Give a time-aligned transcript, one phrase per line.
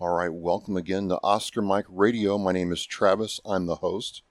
[0.00, 2.38] All right, welcome again to Oscar Mike Radio.
[2.38, 3.40] My name is Travis.
[3.44, 4.22] I'm the host.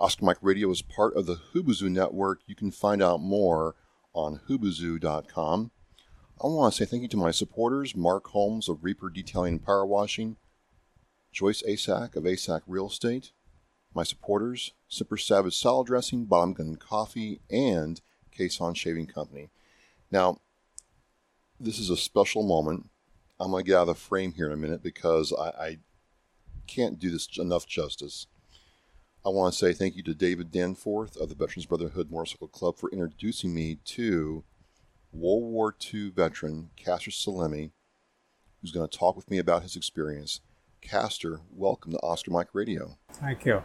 [0.00, 2.40] Oscar Mike Radio is part of the Hubazoo Network.
[2.46, 3.74] You can find out more
[4.14, 5.70] on hubazoo.com.
[6.42, 9.62] I want to say thank you to my supporters Mark Holmes of Reaper Detailing and
[9.62, 10.38] Power Washing,
[11.30, 13.32] Joyce Asak of Asak Real Estate,
[13.94, 18.00] my supporters Super Savage Salad Dressing, Bottom Gun Coffee, and
[18.34, 19.50] Cason Shaving Company.
[20.10, 20.38] Now,
[21.60, 22.88] this is a special moment.
[23.44, 25.78] I'm going to get out of the frame here in a minute because I, I
[26.66, 28.26] can't do this enough justice.
[29.22, 32.78] I want to say thank you to David Danforth of the Veterans Brotherhood Motorcycle Club
[32.78, 34.44] for introducing me to
[35.12, 37.72] World War II veteran Castor Salemi,
[38.62, 40.40] who's going to talk with me about his experience.
[40.80, 42.96] Castor, welcome to Oscar Mike Radio.
[43.12, 43.62] Thank you.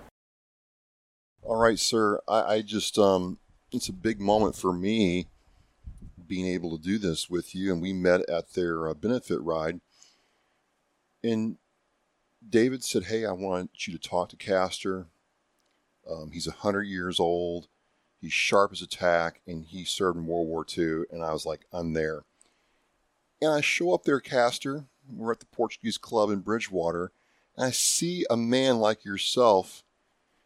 [1.41, 2.20] All right, sir.
[2.27, 3.38] I, I just, um,
[3.71, 5.27] it's a big moment for me
[6.30, 7.74] being able to do this with you.
[7.74, 9.82] And we met at their uh, benefit ride.
[11.22, 11.58] And
[12.48, 15.08] David said, Hey, I want you to talk to Castor.
[16.10, 17.68] Um, he's 100 years old.
[18.21, 21.04] He's sharp as a tack, and he served in World War II.
[21.12, 22.24] And I was like, I'm there.
[23.41, 24.86] And I show up there, Castor.
[25.10, 27.12] We're at the Portuguese Club in Bridgewater.
[27.55, 29.84] And I see a man like yourself.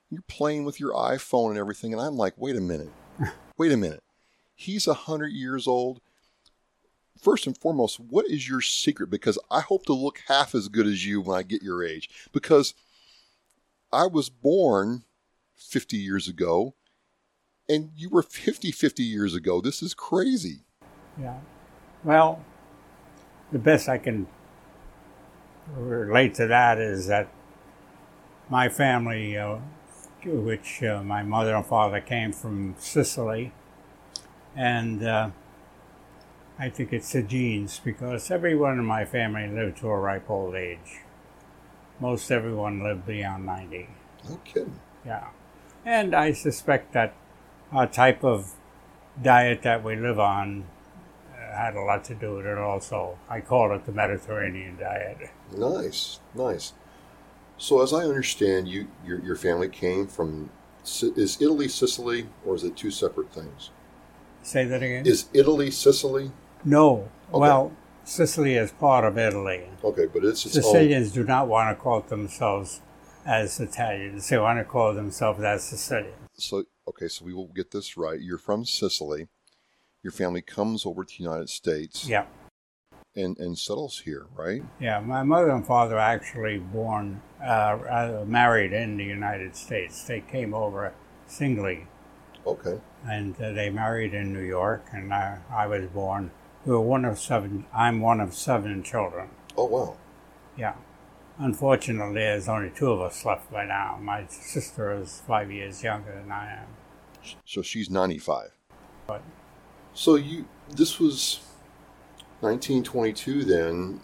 [0.09, 1.93] You're playing with your iPhone and everything.
[1.93, 2.91] And I'm like, wait a minute.
[3.57, 4.02] Wait a minute.
[4.63, 5.99] He's 100 years old.
[7.21, 9.09] First and foremost, what is your secret?
[9.09, 12.09] Because I hope to look half as good as you when I get your age.
[12.31, 12.73] Because
[13.91, 15.03] I was born
[15.55, 16.75] 50 years ago,
[17.67, 19.59] and you were 50 50 years ago.
[19.59, 20.61] This is crazy.
[21.19, 21.39] Yeah.
[22.03, 22.43] Well,
[23.51, 24.27] the best I can
[25.75, 27.27] relate to that is that
[28.49, 29.57] my family, uh,
[30.23, 33.51] which uh, my mother and father came from Sicily,
[34.55, 35.29] and uh,
[36.59, 40.55] I think it's the genes because everyone in my family lived to a ripe old
[40.55, 41.01] age.
[41.99, 43.89] Most everyone lived beyond 90.
[44.29, 44.79] No kidding.
[45.05, 45.27] Yeah.
[45.85, 47.13] And I suspect that
[47.71, 48.53] our type of
[49.21, 50.65] diet that we live on
[51.33, 53.17] uh, had a lot to do with it also.
[53.29, 55.29] I call it the Mediterranean diet.
[55.55, 56.73] Nice, nice.
[57.57, 60.49] So, as I understand, you your, your family came from
[60.83, 63.69] is Italy Sicily, or is it two separate things?
[64.43, 65.05] Say that again.
[65.07, 66.31] Is Italy Sicily?
[66.63, 67.09] No.
[67.29, 67.39] Okay.
[67.39, 67.71] Well,
[68.03, 69.63] Sicily is part of Italy.
[69.83, 71.13] Okay, but it's its Sicilians own...
[71.13, 72.81] do not want to call themselves
[73.25, 74.27] as Italians.
[74.27, 76.15] They want to call themselves as Sicilians.
[76.33, 78.19] So, okay, so we will get this right.
[78.19, 79.27] You're from Sicily.
[80.03, 82.07] Your family comes over to the United States.
[82.07, 82.25] Yeah.
[83.15, 84.63] And, and settles here, right?
[84.79, 90.03] Yeah, my mother and father actually born, uh, uh, married in the United States.
[90.03, 90.93] They came over
[91.27, 91.87] singly.
[92.45, 92.81] Okay.
[93.05, 96.31] And uh, they married in New York, and I, I was born.
[96.65, 97.65] We were one of seven.
[97.73, 99.29] I'm one of seven children.
[99.57, 99.97] Oh wow.
[100.57, 100.75] Yeah.
[101.37, 103.97] Unfortunately, there's only two of us left by now.
[104.01, 106.67] My sister is five years younger than I am.
[107.45, 108.51] So she's 95.
[109.07, 109.21] But.
[109.93, 111.39] So you, this was
[112.41, 114.01] 1922 then.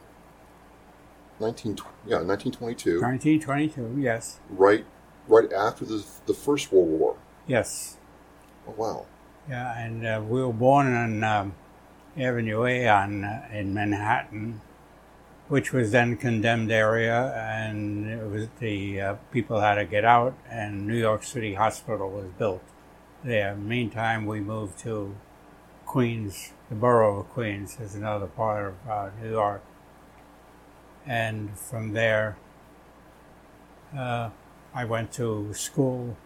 [1.40, 3.02] 19, yeah, 1922.
[3.02, 4.40] 1922, yes.
[4.50, 4.86] Right,
[5.28, 7.16] right after the the First World War.
[7.48, 7.98] Yes.
[8.70, 9.06] Oh wow.
[9.50, 11.56] Yeah, and uh, we were born on um,
[12.16, 14.62] Avenue A on uh, in Manhattan,
[15.48, 20.38] which was then condemned area, and it was the uh, people had to get out,
[20.48, 22.62] and New York City Hospital was built
[23.24, 23.56] there.
[23.56, 25.16] Meantime, we moved to
[25.88, 29.64] Queens, the borough of Queens, is another part of uh, New York,
[31.08, 32.38] and from there,
[33.98, 34.30] uh,
[34.76, 36.18] I went to school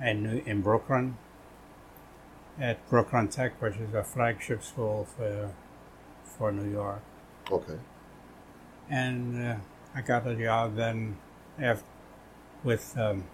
[0.00, 1.16] in in Brooklyn
[2.58, 5.50] at Brooklyn Tech, which is a flagship school for
[6.24, 7.02] for New York.
[7.50, 7.78] Okay
[8.92, 9.56] and uh,
[9.94, 11.16] I got a job then
[11.58, 11.84] after,
[12.62, 13.24] with um,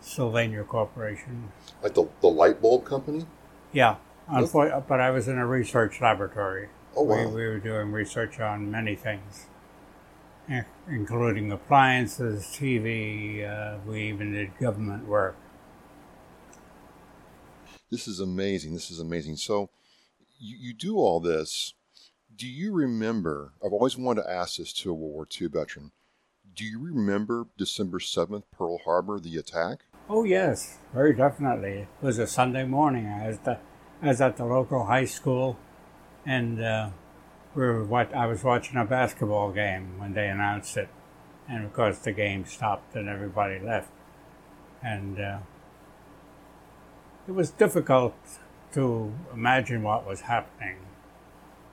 [0.00, 1.52] Sylvania Corporation.
[1.82, 3.26] Like the, the light bulb company?
[3.72, 3.96] Yeah,
[4.28, 6.68] but I was in a research laboratory.
[6.96, 7.26] Oh, wow.
[7.26, 9.46] We, we were doing research on many things,
[10.88, 13.44] including appliances, TV.
[13.44, 15.36] Uh, we even did government work.
[17.94, 18.74] This is amazing.
[18.74, 19.36] This is amazing.
[19.36, 19.70] So
[20.40, 21.74] you, you do all this
[22.36, 23.52] do you remember?
[23.64, 25.92] I've always wanted to ask this to a World War II veteran.
[26.52, 29.84] Do you remember December 7th, Pearl Harbor, the attack?
[30.08, 31.82] Oh, yes, very definitely.
[31.82, 33.06] It was a Sunday morning.
[33.06, 33.58] I was, the,
[34.02, 35.56] I was at the local high school,
[36.26, 36.90] and uh,
[37.54, 40.88] we were what I was watching a basketball game when they announced it,
[41.48, 43.92] and of course the game stopped and everybody left,
[44.82, 45.38] and uh,
[47.26, 48.14] it was difficult
[48.72, 50.76] to imagine what was happening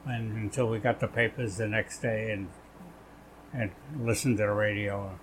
[0.05, 2.47] and until we got the papers the next day and
[3.53, 5.19] and listened to the radio.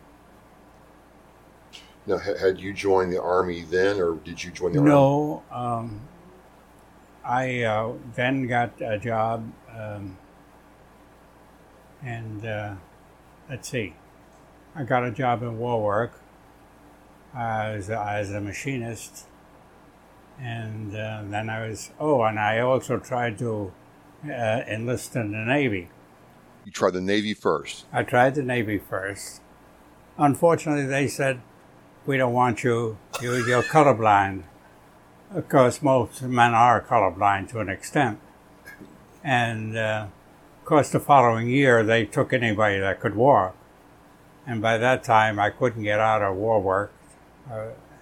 [2.07, 4.91] Now, had you joined the army then, or did you join the army?
[4.91, 6.01] No, um,
[7.25, 10.17] I uh, then got a job, um,
[12.03, 12.75] and uh,
[13.49, 13.95] let's see,
[14.75, 16.21] I got a job in war work
[17.35, 19.27] as as a machinist,
[20.41, 23.73] and uh, then I was oh, and I also tried to
[24.25, 25.89] uh, enlist in the Navy.
[26.65, 27.87] You tried the Navy first.
[27.93, 29.41] I tried the Navy first.
[30.17, 31.41] Unfortunately, they said,
[32.07, 32.99] "We don't want you.
[33.21, 34.45] you you're colorblind."
[35.35, 38.19] Of course, most men are colorblind to an extent.
[39.23, 40.07] And uh,
[40.61, 43.55] of course, the following year, they took anybody that could walk.
[44.47, 46.93] And by that time, I couldn't get out of war work.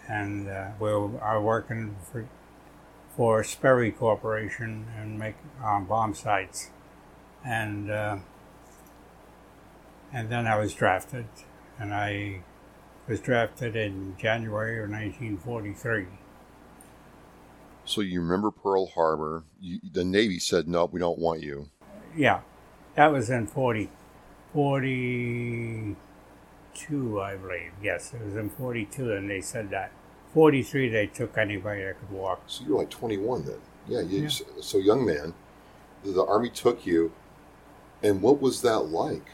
[0.09, 2.29] And uh, we were working for,
[3.17, 6.71] for Sperry Corporation and make um, bomb sights.
[7.45, 8.19] And uh,
[10.13, 11.27] and then I was drafted,
[11.79, 12.41] and I
[13.09, 16.07] was drafted in January of 1943.
[17.85, 19.45] So you remember Pearl Harbor?
[19.61, 21.69] You, the Navy said, "No, we don't want you."
[22.17, 22.41] Yeah,
[22.95, 23.91] that was in 40,
[24.53, 25.97] 40,
[26.81, 27.73] 42, I believe.
[27.83, 29.91] Yes, it was in 42, and they said that.
[30.35, 32.43] 43, they took anybody that could walk.
[32.47, 33.59] So you're like 21 then.
[33.89, 34.29] Yeah, you, Yeah.
[34.61, 35.35] so young man.
[36.05, 37.13] The, the army took you,
[38.03, 39.25] and what was that like?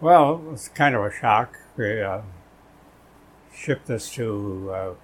[0.00, 1.58] Well, it was kind of a shock.
[1.76, 2.22] They uh,
[3.54, 4.94] shipped us to uh,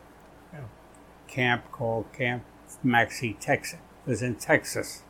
[0.56, 2.44] a camp called Camp
[2.82, 3.80] Maxey, Texas.
[4.06, 5.02] It was in Texas.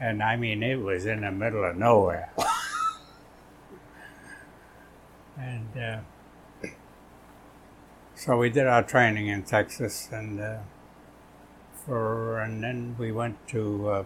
[0.00, 2.32] And I mean, it was in the middle of nowhere.
[5.38, 5.98] and uh,
[8.14, 10.58] so we did our training in Texas, and uh,
[11.84, 14.04] for and then we went to uh,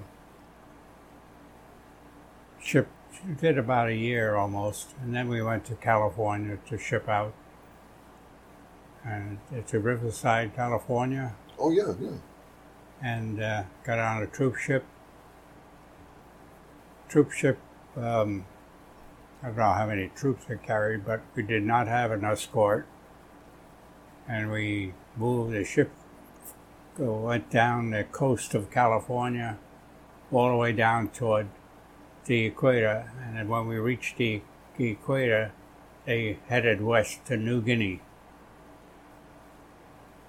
[2.60, 2.88] ship
[3.40, 7.34] did about a year almost, and then we went to California to ship out.
[9.04, 9.38] And
[9.68, 12.10] to Riverside, California, Oh yeah, yeah.
[13.02, 14.84] and uh, got on a troop ship.
[17.08, 17.58] Troop ship,
[17.96, 18.44] um,
[19.42, 22.86] I don't know how many troops it carried, but we did not have an escort.
[24.28, 25.90] And we moved the ship,
[26.96, 29.58] go- went down the coast of California,
[30.30, 31.48] all the way down toward
[32.26, 33.10] the equator.
[33.22, 34.42] And then when we reached the,
[34.76, 35.52] the equator,
[36.04, 38.00] they headed west to New Guinea.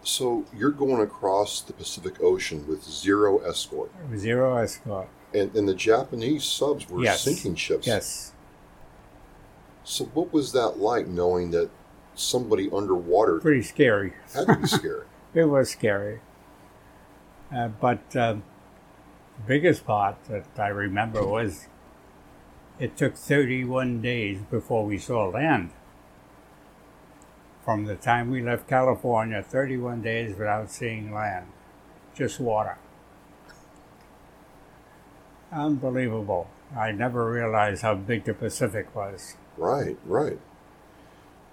[0.03, 5.07] So you're going across the Pacific Ocean with zero escort, Zero escort.
[5.33, 7.21] and and the Japanese subs were Yes.
[7.21, 7.85] sinking ships.
[7.85, 8.30] Yes.
[9.91, 11.69] So what was that like, knowing that
[12.15, 14.13] somebody underwater Pretty scary.
[14.33, 15.05] had to be scared?
[15.33, 16.21] It was scary.
[17.53, 18.43] Uh, but um,
[19.37, 21.67] the biggest part that I remember was
[22.79, 25.71] it took 31 days before we saw land.
[27.65, 31.47] From the time we left California, 31 days without seeing land,
[32.15, 32.77] just water.
[35.51, 36.47] Unbelievable.
[36.77, 39.35] I never realized how big the Pacific was.
[39.57, 40.39] Right, right.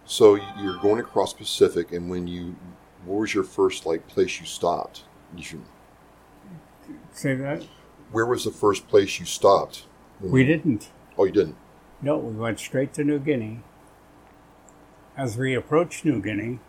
[0.04, 2.56] So you're going across Pacific, and when you,
[3.04, 5.04] what was your first like place you stopped?
[5.36, 5.62] You should,
[7.12, 7.64] See that?
[8.10, 9.84] where was the first place you stopped?
[10.20, 10.88] We didn't.
[11.18, 11.56] Oh, you didn't.
[12.00, 13.60] No, we went straight to New Guinea.
[15.16, 16.60] As we approached New Guinea,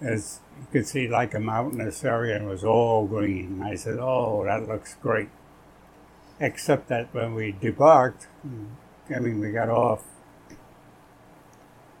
[0.00, 3.62] as you could see, like a mountainous area, and it was all green.
[3.62, 5.28] I said, "Oh, that looks great."
[6.38, 8.26] Except that when we debarked,
[9.14, 10.02] I mean, we got off.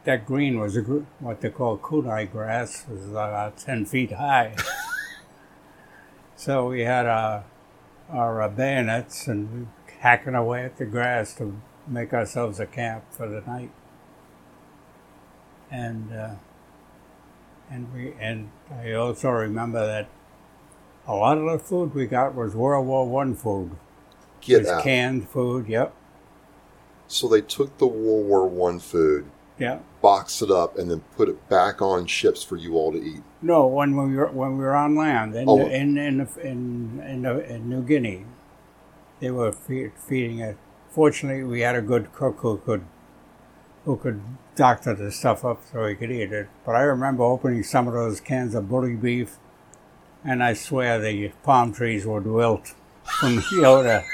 [0.06, 0.82] That green was a,
[1.20, 4.56] what they call kunai grass, it was about ten feet high.
[6.36, 7.44] so we had our,
[8.10, 9.68] our uh, bayonets and
[10.00, 13.70] hacking away at the grass to make ourselves a camp for the night.
[15.70, 16.34] And uh,
[17.70, 20.08] and we and I also remember that
[21.08, 23.72] a lot of the food we got was World War One food.
[23.72, 24.82] It Get was out.
[24.84, 25.66] canned food.
[25.66, 25.92] Yep,
[27.08, 29.26] So they took the World War One food,
[29.58, 29.84] yep.
[30.02, 33.22] boxed it up, and then put it back on ships for you all to eat.
[33.42, 35.58] No, when we were when we were on land in Oh.
[35.66, 38.24] in in in, in, in New Guinea,
[39.20, 40.56] they were fe- feeding it.
[40.90, 42.84] Fortunately, we had a good cook who could
[43.84, 44.20] who could
[44.56, 46.48] doctor the stuff up so we could eat it.
[46.64, 49.36] But I remember opening some of those cans of bully beef,
[50.24, 52.74] and I swear the palm trees would wilt
[53.20, 54.04] from the odor.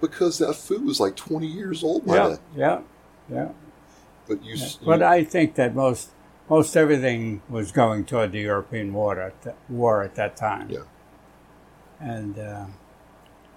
[0.00, 2.38] Because that food was like 20 years old by yeah, then.
[2.56, 2.80] yeah,
[3.32, 3.48] yeah.
[4.28, 6.10] But you, s- But you- I think that most
[6.50, 10.70] most everything was going toward the European war at that, war at that time.
[10.70, 10.80] Yeah.
[12.00, 12.66] And uh,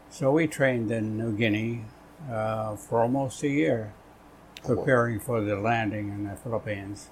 [0.09, 1.85] so we trained in New Guinea,
[2.29, 3.93] uh, for almost a year,
[4.65, 4.75] Oh, wow.
[4.75, 7.09] preparing for the landing in the Philippines.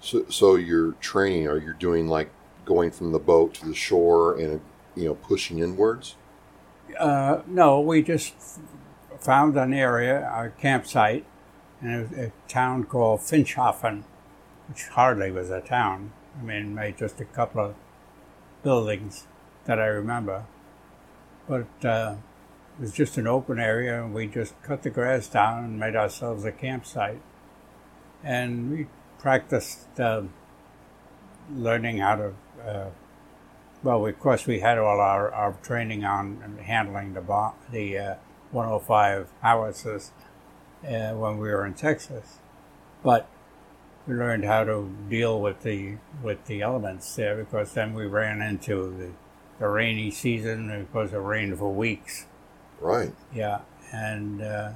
[0.00, 2.30] So, so you're training, or you're doing like
[2.64, 4.60] going from the boat to the shore and
[4.94, 6.16] you know pushing inwards.
[6.98, 8.34] Uh, no, we just
[9.20, 11.24] found an area, a campsite,
[11.82, 14.04] in a, a town called Finschhafen,
[14.68, 16.12] which hardly was a town.
[16.38, 17.74] I mean, made just a couple of
[18.62, 19.26] buildings
[19.64, 20.44] that I remember.
[21.48, 22.16] But uh,
[22.78, 25.96] it was just an open area, and we just cut the grass down and made
[25.96, 27.20] ourselves a campsite.
[28.24, 28.86] And we
[29.18, 30.22] practiced uh,
[31.54, 32.32] learning how to
[32.66, 32.90] uh,
[33.82, 38.14] well, of course, we had all our, our training on handling the bomb, the uh,
[38.50, 40.10] 105 howitzers
[40.84, 42.38] uh, when we were in Texas,
[43.02, 43.28] but
[44.06, 48.40] we learned how to deal with the with the elements there because then we ran
[48.40, 49.10] into the,
[49.58, 52.26] the rainy season because it rained for weeks.
[52.80, 53.12] Right.
[53.34, 53.60] Yeah,
[53.92, 54.72] and uh,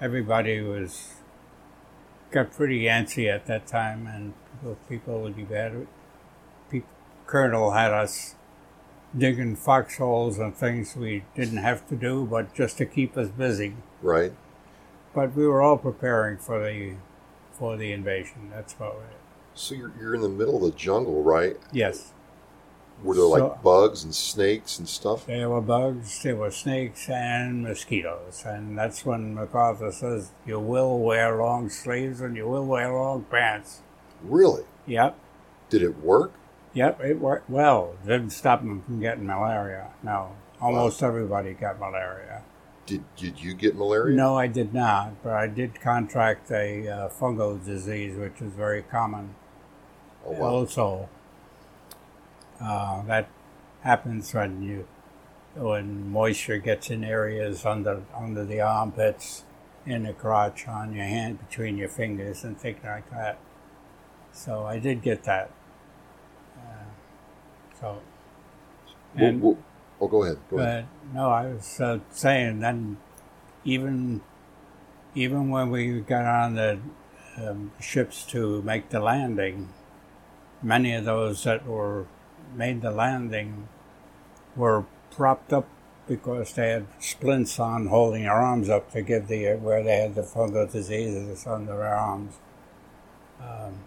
[0.00, 1.14] everybody was
[2.30, 5.86] got pretty antsy at that time, and people, people would be bad.
[6.70, 6.88] People,
[7.26, 8.34] Colonel had us
[9.16, 13.74] digging foxholes and things we didn't have to do, but just to keep us busy.
[14.02, 14.32] Right.
[15.14, 16.94] But we were all preparing for the
[17.52, 18.50] for the invasion.
[18.52, 18.94] That's what.
[18.96, 19.02] We,
[19.54, 21.56] So you're you're in the middle of the jungle, right?
[21.72, 22.12] yes,
[23.02, 25.26] Were there like bugs and snakes and stuff?
[25.26, 30.98] there were bugs, there were snakes, and mosquitoes, and that's when MacArthur says you will
[31.00, 33.80] wear long sleeves and you will wear long pants.
[34.22, 34.64] Really?
[34.86, 35.16] Yep,
[35.70, 36.32] Did it work?
[36.74, 37.94] yep, it worked well.
[38.04, 39.88] Didn't stop them from getting malaria.
[40.02, 42.42] No, almost everybody got malaria.
[42.88, 44.16] Did did you get malaria?
[44.16, 48.82] No, I did not, but I did contract a uh, fungal disease, which is very
[48.82, 49.34] common.
[50.24, 50.46] Oh wow.
[50.46, 51.08] Also,
[52.62, 53.28] uh, that
[53.82, 54.88] happens when you
[55.54, 59.44] when moisture gets in areas under under the armpits,
[59.84, 63.38] in the crotch, on your hand, between your fingers, and things like that.
[64.32, 65.50] So I did get that.
[66.56, 66.84] Uh,
[67.78, 67.86] so.
[69.14, 69.58] Well, And, well-
[70.00, 70.38] oh, go ahead.
[70.50, 70.86] Go ahead.
[71.12, 72.98] no, I was uh, saying then,
[73.64, 74.20] even
[75.14, 76.78] even when we got on the
[77.36, 79.68] um, ships to make the landing,
[80.62, 82.06] many of those that were
[82.54, 83.68] made the landing
[84.56, 85.66] were propped up
[86.06, 90.14] because they had splints on holding their arms up to give the where they had
[90.14, 92.34] the fungal diseases under their arms.
[93.40, 93.80] Um,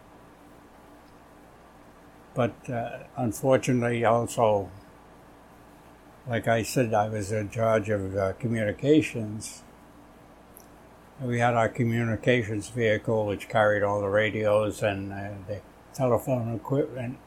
[2.34, 4.70] but uh, unfortunately, also
[6.28, 9.63] like I said, I was in charge of uh, communications.
[11.20, 15.62] We had our communications vehicle, which carried all the radios and uh, the
[15.94, 17.18] telephone equipment.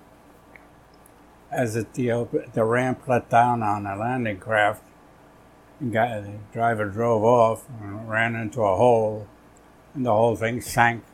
[1.51, 4.83] As it, the, the ramp let down on the landing craft,
[5.93, 9.29] guy, the driver drove off and ran into a hole,
[9.95, 11.05] and the whole thing sank.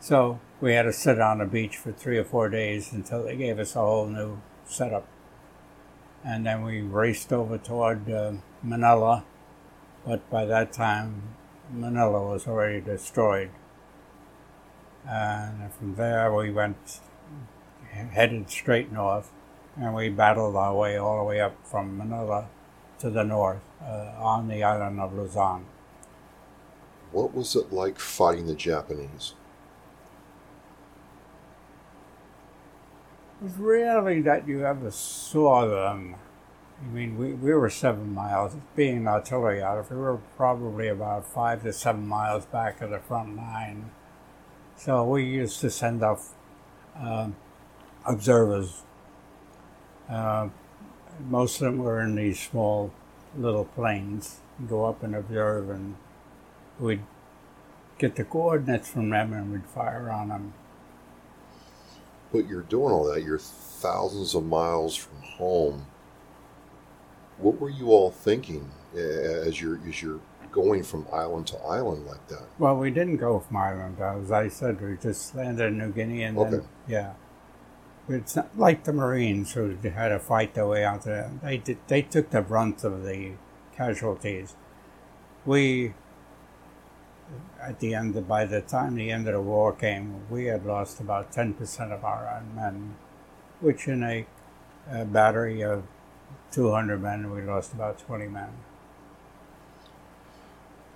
[0.00, 3.36] So we had to sit on the beach for three or four days until they
[3.36, 5.06] gave us a whole new setup
[6.24, 8.32] and then we raced over toward uh,
[8.62, 9.24] Manila.
[10.06, 11.22] But by that time,
[11.72, 13.50] Manila was already destroyed.
[15.08, 17.00] And from there, we went
[17.90, 19.30] headed straight north,
[19.76, 22.48] and we battled our way all the way up from Manila
[22.98, 25.64] to the north uh, on the island of Luzon.
[27.12, 29.34] What was it like fighting the Japanese?
[33.40, 36.16] It was rarely that you ever saw them.
[36.82, 41.26] I mean, we, we were seven miles, being an artillery outfit, we were probably about
[41.26, 43.90] five to seven miles back of the front line.
[44.76, 46.34] So we used to send off
[46.96, 47.36] um
[48.04, 48.82] observers.
[50.08, 50.48] Uh,
[51.28, 52.92] most of them were in these small
[53.36, 55.96] little planes, go up and observe, and
[56.80, 57.02] we'd
[57.98, 60.54] get the coordinates from them and we'd fire on them.
[62.32, 63.22] But you're doing all that.
[63.22, 65.86] You're thousands of miles from home.
[67.38, 70.20] What were you all thinking as you're as you're
[70.50, 72.46] going from island to island like that?
[72.58, 74.00] Well, we didn't go from island.
[74.00, 77.12] As I said, we just landed in New Guinea and then, yeah.
[78.08, 81.30] It's not like the Marines who had to fight their way out there.
[81.42, 83.32] They did, they took the brunt of the
[83.76, 84.56] casualties.
[85.44, 85.92] We,
[87.60, 91.00] at the end, by the time the end of the war came, we had lost
[91.00, 92.96] about ten percent of our men,
[93.60, 94.26] which in a,
[94.90, 95.84] a battery of
[96.52, 98.50] two hundred men, we lost about twenty men.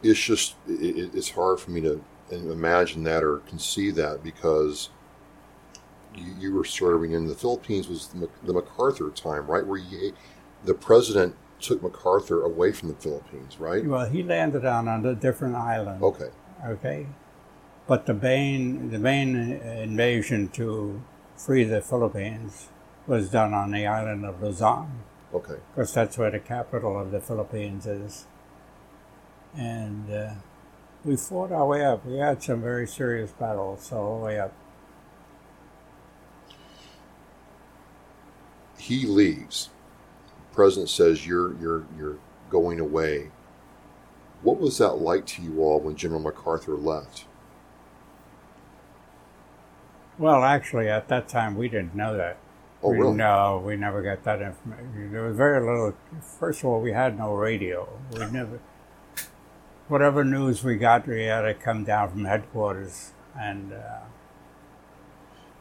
[0.03, 4.91] It's just it, it- it's hard for me to imagine that or conceive that because
[6.15, 9.67] you, you were serving in the Philippines was the, the MacArthur time, right?
[9.67, 10.13] Where you,
[10.65, 13.85] the president took MacArthur away from the Philippines, right?
[13.85, 16.03] Well, he landed on a different island.
[16.03, 16.31] Okay.
[16.67, 17.07] Okay.
[17.87, 21.03] But the main the main invasion to
[21.37, 22.69] free the Philippines
[23.07, 25.03] was done on the island of Luzon.
[25.35, 25.57] Okay.
[25.75, 28.27] Because that's where the capital of the Philippines is.
[29.57, 30.35] And uh,
[31.05, 32.07] we fought our way up.
[32.07, 34.53] We had some very serious battles all the way up.
[38.79, 39.71] He leaves.
[40.53, 42.19] President says you're you're you're
[42.51, 43.31] going away.
[44.43, 47.27] What was that like to you all when General MacArthur left?
[50.19, 52.37] Well, actually, at that time, we didn't know that.
[52.83, 53.15] Oh, we, really?
[53.15, 55.13] No, we never got that information.
[55.13, 55.95] There was very little.
[56.21, 57.89] First of all, we had no radio.
[58.13, 58.61] We never.
[59.89, 64.01] Whatever news we got, we had to come down from headquarters, and uh,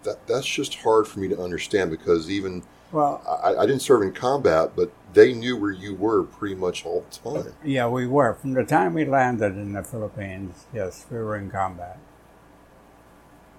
[0.04, 4.02] That that's just hard for me to understand because even well, I, I didn't serve
[4.02, 7.54] in combat, but they knew where you were pretty much all the time.
[7.64, 10.66] yeah, we were from the time we landed in the Philippines.
[10.74, 11.98] Yes, we were in combat.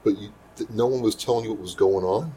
[0.05, 0.31] But you,
[0.71, 2.35] no one was telling you what was going on.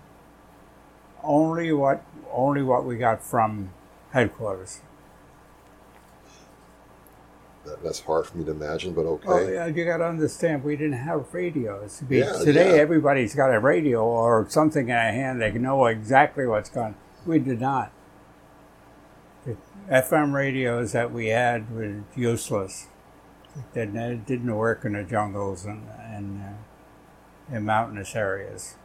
[1.24, 3.72] Only what only what we got from
[4.12, 4.82] headquarters.
[7.65, 9.27] That, that's hard for me to imagine, but okay.
[9.27, 12.01] Well, yeah, you got to understand, we didn't have radios.
[12.07, 12.81] Be- Yeah, Today, yeah.
[12.81, 15.41] everybody's got a radio or something in their hand.
[15.41, 16.88] They can know exactly what's going.
[16.88, 16.95] on.
[17.25, 17.91] We did not.
[19.45, 19.57] The
[19.89, 22.88] FM radios that we had were useless.
[23.74, 28.75] They didn't, it didn't work in the jungles and and uh, in mountainous areas.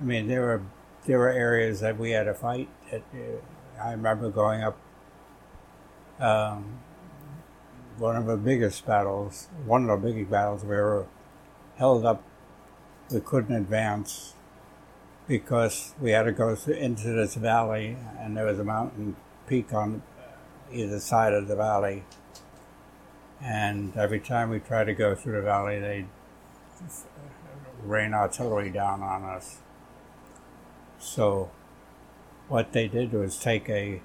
[0.00, 0.62] I mean, there were
[1.06, 2.68] there were areas that we had to fight.
[2.90, 4.76] That, uh, I remember going up.
[6.18, 6.80] Um,
[8.00, 11.06] one of the biggest battles, one of the biggest battles, we were
[11.76, 12.22] held up.
[13.10, 14.34] We couldn't advance
[15.28, 19.16] because we had to go into this valley, and there was a mountain
[19.46, 20.02] peak on
[20.72, 22.04] either side of the valley.
[23.42, 26.06] And every time we tried to go through the valley, they'd
[27.82, 29.58] rain artillery down on us.
[30.98, 31.50] So,
[32.48, 34.00] what they did was take a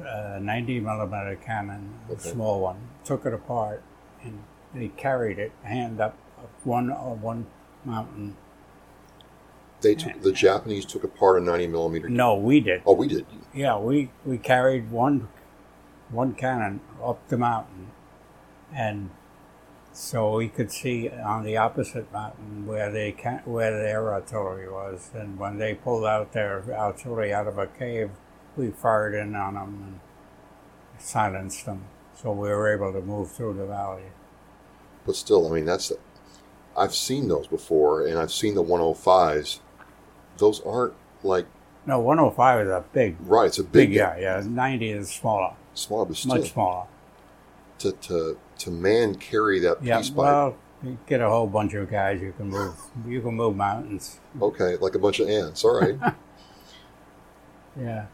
[0.00, 2.30] Uh, a 90 millimeter cannon, a Okay.
[2.30, 3.82] small one, took it apart,
[4.22, 4.42] and
[4.74, 7.46] they carried it hand up up one on one
[7.84, 8.36] mountain.
[9.80, 12.08] They took the Japanese took apart a 90 millimeter.
[12.08, 12.82] No, we did.
[12.84, 13.26] Oh, we did.
[13.54, 15.28] Yeah, we, we carried one
[16.10, 17.90] one cannon up the mountain,
[18.74, 19.10] and
[19.92, 25.10] so we could see on the opposite mountain where they can, where their artillery was.
[25.14, 28.10] And when they pulled out their artillery out of a cave,
[28.56, 30.00] we fired in on them
[30.96, 31.84] and silenced them.
[32.14, 34.04] So we were able to move through the valley.
[35.04, 35.92] But still, I mean, that's.
[36.76, 39.60] I've seen those before, and I've seen the 105s.
[40.38, 40.92] Those aren't
[41.22, 41.46] like
[41.86, 43.46] No, 105 is a big, right.
[43.46, 44.42] It's a big, big, yeah, yeah.
[44.46, 46.84] 90 is smaller, smaller, but still much smaller.
[47.78, 51.72] to to to man carry that Yeah, piece by well, you get a whole bunch
[51.72, 52.20] of guys.
[52.20, 52.74] You can move.
[53.06, 54.20] You can move mountains.
[54.42, 55.64] okay, like a bunch of ants.
[55.64, 55.98] All right.
[57.78, 58.06] Yeah.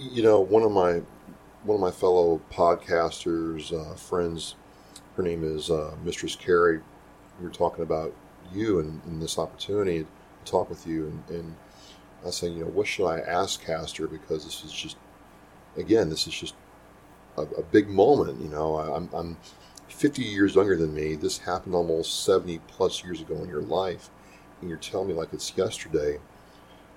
[0.00, 1.02] You know, one of my
[1.64, 4.54] one of my fellow podcasters, uh, friends,
[5.14, 6.80] her name is uh, Mistress Carrie.
[7.38, 8.14] We were talking about
[8.50, 11.56] you and, and this opportunity to talk with you, and, and
[12.22, 14.96] I was saying, you know, what should I ask Castor because this is just,
[15.76, 16.54] again, this is just
[17.36, 18.40] a, a big moment.
[18.40, 19.36] You know, I, I'm, I'm
[19.88, 21.14] 50 years younger than me.
[21.14, 24.08] This happened almost 70 plus years ago in your life,
[24.62, 26.20] and you're telling me like it's yesterday.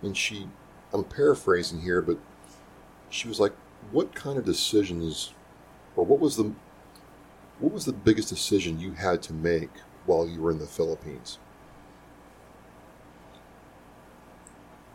[0.02, 0.48] And she,
[0.94, 2.18] I'm paraphrasing here, but
[3.14, 3.54] she was like,
[3.92, 5.34] "What kind of decisions,
[5.96, 6.52] or what was the,
[7.60, 9.70] what was the biggest decision you had to make
[10.06, 11.38] while you were in the Philippines?"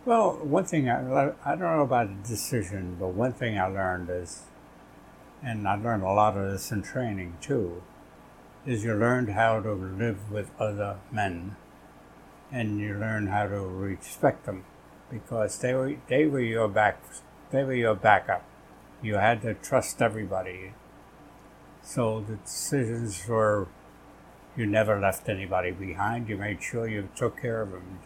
[0.05, 4.09] Well, one thing I, I don't know about a decision, but one thing I learned
[4.09, 4.43] is,
[5.43, 7.83] and I learned a lot of this in training too,
[8.65, 11.57] is you learned how to live with other men,
[12.51, 14.65] and you learn how to respect them,
[15.11, 16.99] because they were they were your back,
[17.51, 18.45] they were your backup.
[19.03, 20.73] You had to trust everybody.
[21.83, 23.69] So the decisions were,
[24.57, 26.29] you never left anybody behind.
[26.29, 28.01] You made sure you took care of them.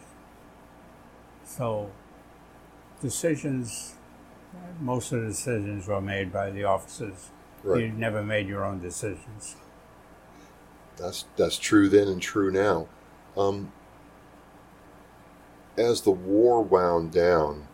[1.45, 1.91] So,
[3.01, 3.95] decisions,
[4.79, 7.29] most of the decisions were made by the officers.
[7.65, 9.55] You never made your own decisions.
[10.97, 12.87] That's that's true then and true now.
[13.35, 13.71] Um,
[15.77, 17.67] as the war wound down,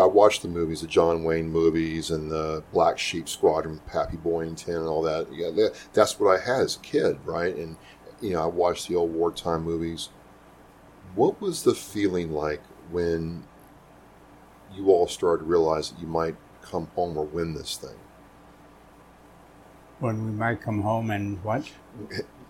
[0.00, 4.76] I watched the movies, the John Wayne movies, and the Black Sheep Squadron, Pappy Boyington,
[4.76, 5.32] and all that.
[5.32, 7.54] Yeah, that, that's what I had as a kid, right?
[7.54, 7.76] And
[8.20, 10.08] you know, I watched the old wartime movies.
[11.14, 13.44] What was the feeling like when
[14.74, 17.96] you all started to realize that you might come home or win this thing?
[20.00, 21.70] When we might come home and what?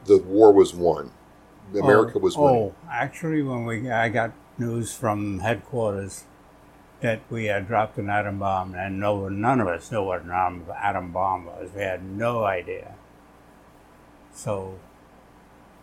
[0.05, 1.11] The war was won.
[1.75, 2.57] America oh, was winning.
[2.57, 6.25] Oh, actually, when we I got news from headquarters
[7.01, 10.31] that we had dropped an atom bomb, and no, none of us knew what an
[10.31, 11.71] atom bomb was.
[11.75, 12.95] We had no idea.
[14.33, 14.79] So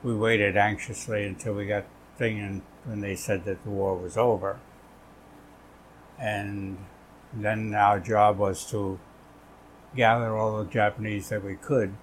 [0.03, 1.86] we waited anxiously until we got
[2.17, 4.60] thing and when they said that the war was over.
[6.19, 6.77] And
[7.34, 8.99] then our job was to
[9.95, 11.93] gather all the Japanese that we could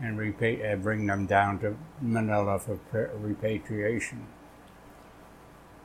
[0.00, 0.16] and
[0.82, 2.78] bring them down to Manila for
[3.18, 4.26] repatriation.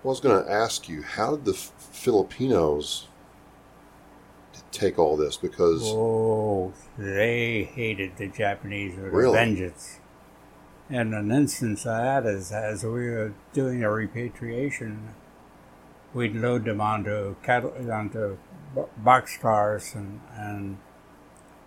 [0.03, 3.07] I was going to ask you, how did the Filipinos
[4.71, 5.37] take all this?
[5.37, 9.37] Because oh, they hated the Japanese with really?
[9.37, 9.99] a vengeance.
[10.89, 15.13] And an instance of that is as we were doing a repatriation,
[16.15, 18.37] we'd load them onto cattle, onto
[19.03, 20.77] boxcars and, and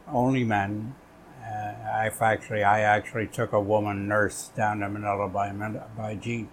[0.09, 0.97] only men.
[1.41, 5.53] Uh, I actually, I actually took a woman nurse down to Manila by
[5.97, 6.51] by jeep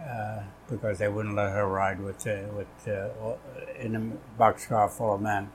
[0.00, 3.34] uh, because they wouldn't let her ride with uh, with uh,
[3.78, 5.50] in a boxcar full of men.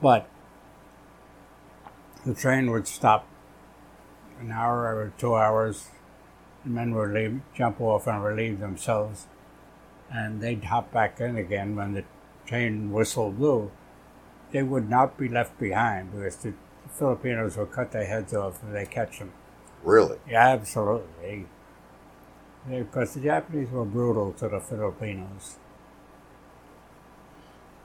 [0.00, 0.28] But
[2.26, 3.26] the train would stop
[4.40, 5.88] an hour or two hours.
[6.64, 9.26] The men would leave, jump off and relieve themselves,
[10.10, 12.04] and they'd hop back in again when the
[12.46, 13.70] train whistle blew.
[14.50, 16.54] They would not be left behind because the
[16.90, 19.32] Filipinos will cut their heads off if they catch them.
[19.82, 20.18] Really?
[20.28, 21.46] Yeah, absolutely.
[22.68, 25.58] Because the Japanese were brutal to the Filipinos.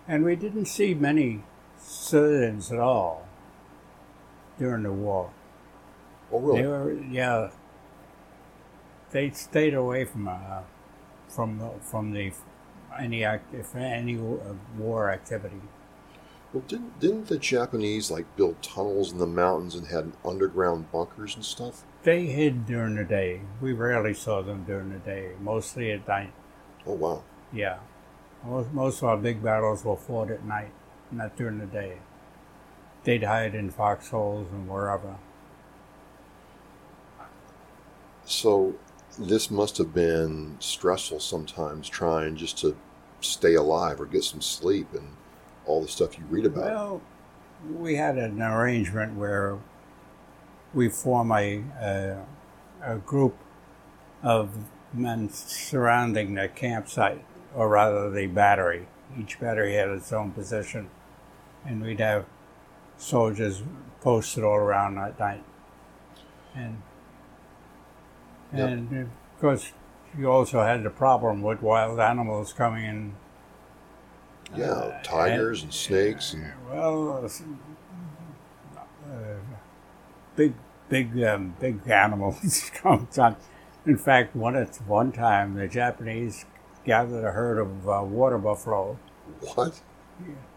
[0.08, 1.44] And we didn't see many
[1.78, 3.28] civilians at all
[4.58, 5.32] during the war.
[6.32, 6.62] Oh, really?
[6.62, 7.50] They were, yeah.
[9.12, 10.62] They stayed away from uh,
[11.28, 12.32] from from the
[12.98, 15.62] any act if any uh, war activity.
[16.54, 21.36] Well, didn't didn't the Japanese like build tunnels in the mountains and had underground bunkers
[21.36, 21.84] and stuff?
[22.04, 23.42] They hid during the day.
[23.62, 25.32] We rarely saw them during the day.
[25.42, 26.32] Mostly at night.
[26.86, 27.24] Oh wow!
[27.52, 27.80] Yeah,
[28.46, 30.72] most most of our big battles were fought at night,
[31.12, 31.98] not during the day.
[33.04, 35.16] They'd hide in foxholes and wherever.
[38.26, 38.76] So
[39.18, 42.78] this must have been stressful sometimes trying just to
[43.22, 45.16] stay alive or get some sleep and
[45.66, 46.66] all the stuff you read about.
[46.66, 47.02] Well,
[47.70, 49.58] we had an arrangement where
[50.74, 52.26] we form a, a,
[52.84, 53.36] a group
[54.24, 54.50] of
[54.94, 57.24] men surrounding the campsite,
[57.56, 58.88] or rather the battery.
[59.18, 60.90] Each battery had its own position,
[61.66, 62.26] and we'd have
[62.98, 63.64] soldiers
[64.02, 65.44] posted all around at night.
[66.56, 66.82] And
[68.54, 68.70] Yep.
[68.70, 69.72] and of course,
[70.18, 73.16] you also had the problem with wild animals coming in.
[74.56, 77.30] Yeah, uh, tigers and snakes and well,
[80.40, 80.54] big,
[80.88, 83.36] big, um, big animals comes on.
[83.86, 86.46] In fact, one at one time, the Japanese
[86.86, 88.98] gathered a herd of uh, water buffalo
[89.42, 89.82] what?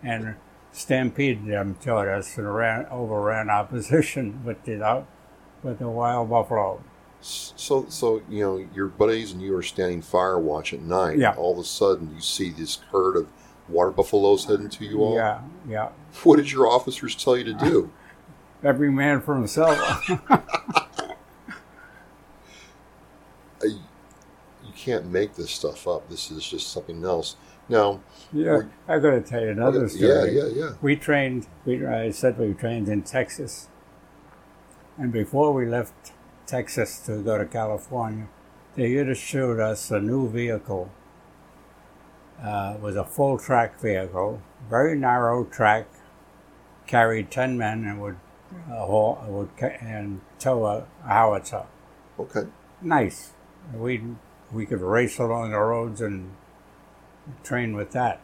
[0.02, 0.36] and
[0.70, 5.04] stampeded them toward us and ran overran our position with the
[5.64, 6.82] with the wild buffalo.
[7.20, 11.18] So, so you know, your buddies and you are standing fire watch at night.
[11.18, 11.34] Yeah.
[11.34, 13.28] All of a sudden, you see this herd of
[13.68, 15.14] water buffaloes heading to you all.
[15.16, 15.88] Yeah, yeah.
[16.22, 17.92] What did your officers tell you to do?
[18.62, 20.08] Every man for himself.
[23.64, 26.08] You can't make this stuff up.
[26.08, 27.36] This is just something else.
[27.68, 28.00] Now,
[28.32, 30.34] yeah, I got to tell you another story.
[30.34, 30.50] yeah, yeah.
[30.52, 30.70] Yeah.
[30.82, 31.46] We trained.
[31.64, 33.68] We I said we trained in Texas,
[34.98, 36.12] and before we left
[36.46, 38.26] Texas to go to California,
[38.74, 40.90] they issued us a new vehicle.
[42.42, 45.86] Uh, it was a full track vehicle, very narrow track,
[46.88, 48.16] carried ten men and would
[48.70, 48.86] uh,
[49.28, 51.64] would ca- and tow a, a howitzer.
[52.18, 52.44] Okay.
[52.80, 53.32] Nice.
[53.74, 54.02] We
[54.52, 56.32] we could race along the roads and
[57.42, 58.20] train with that.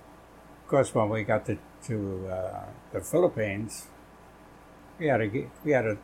[0.63, 3.87] Of course, when we got to to uh, the Philippines,
[4.99, 5.99] we had to get, we had to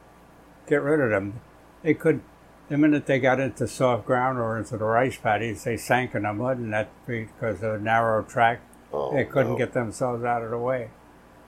[0.68, 1.40] get rid of them.
[1.82, 2.22] They could,
[2.68, 6.22] the minute they got into soft ground or into the rice paddies, they sank in
[6.22, 8.60] the mud, and that because of the narrow track,
[8.92, 9.58] Oh, they couldn't no.
[9.58, 10.90] get themselves out of the way.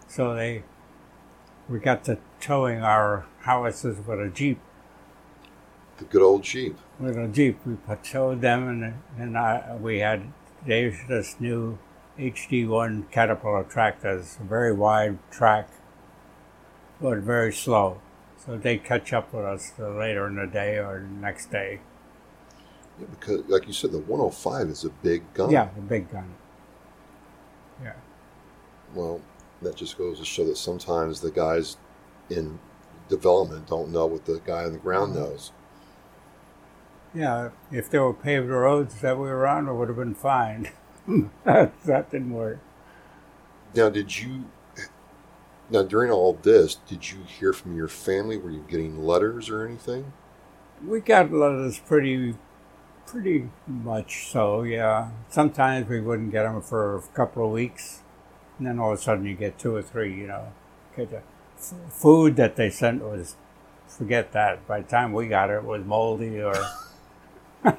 [0.09, 0.65] So they,
[1.69, 4.59] we got to towing our howitzers with a jeep.
[5.99, 6.77] the good old Jeep.
[6.99, 10.33] With a jeep, we towed them, and and I, we had
[10.67, 11.79] they issued us new
[12.19, 15.69] HD1 Caterpillar tractors, a very wide track,
[17.01, 18.01] but very slow.
[18.45, 21.81] So they catch up with us later in the day or the next day.
[22.99, 25.51] Yeah, because, like you said, the 105 is a big gun.
[25.51, 26.35] Yeah, the big gun.
[27.83, 27.93] Yeah.
[28.95, 29.21] Well,
[29.67, 31.77] that just goes to show that sometimes the guys
[32.31, 32.59] in
[33.09, 35.17] development don't know what the guy on the ground Mhm.
[35.17, 35.53] knows.
[37.15, 40.69] Yeah, if there were paved roads that we were on, it would have been fine.
[41.45, 42.59] that, that didn't work.
[43.75, 44.45] Now, did you?
[45.71, 48.37] Now, during all this, did you hear from your family?
[48.39, 50.13] Were you getting letters or anything?
[50.87, 52.37] We got letters pretty,
[53.07, 54.63] pretty much so.
[54.63, 58.03] Yeah, sometimes we wouldn't get them for a couple of weeks,
[58.59, 60.15] and then all of a sudden you get two or three.
[60.15, 60.53] You know,
[60.97, 61.23] the
[61.89, 63.37] food that they sent was,
[63.87, 64.67] forget that.
[64.67, 66.55] By the time we got it, it was moldy or
[67.65, 67.75] Yeah,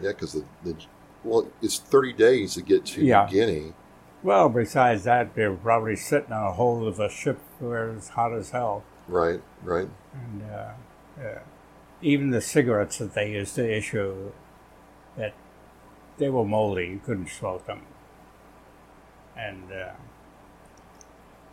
[0.00, 0.76] because the, the
[1.24, 3.28] well, it's thirty days to get to Yeah.
[3.30, 3.74] Guinea.
[4.22, 4.48] well.
[4.48, 8.32] Besides that, they were probably sitting on a hold of a ship where it's hot
[8.32, 8.82] as hell.
[9.08, 9.88] Right, right.
[10.14, 10.72] and uh,
[11.22, 11.38] uh,
[12.00, 14.30] even the cigarettes that they used to issue,
[15.16, 15.34] that
[16.16, 16.86] they were moldy.
[16.86, 17.82] You couldn't smoke them,
[19.40, 19.92] and uh,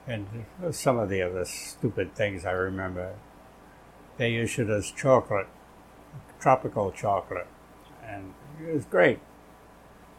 [0.08, 0.28] and
[0.72, 3.14] some of the other stupid things I remember.
[4.18, 5.48] They issued us chocolate,
[6.40, 7.48] tropical chocolate,
[8.04, 8.34] and
[8.66, 9.20] it was great.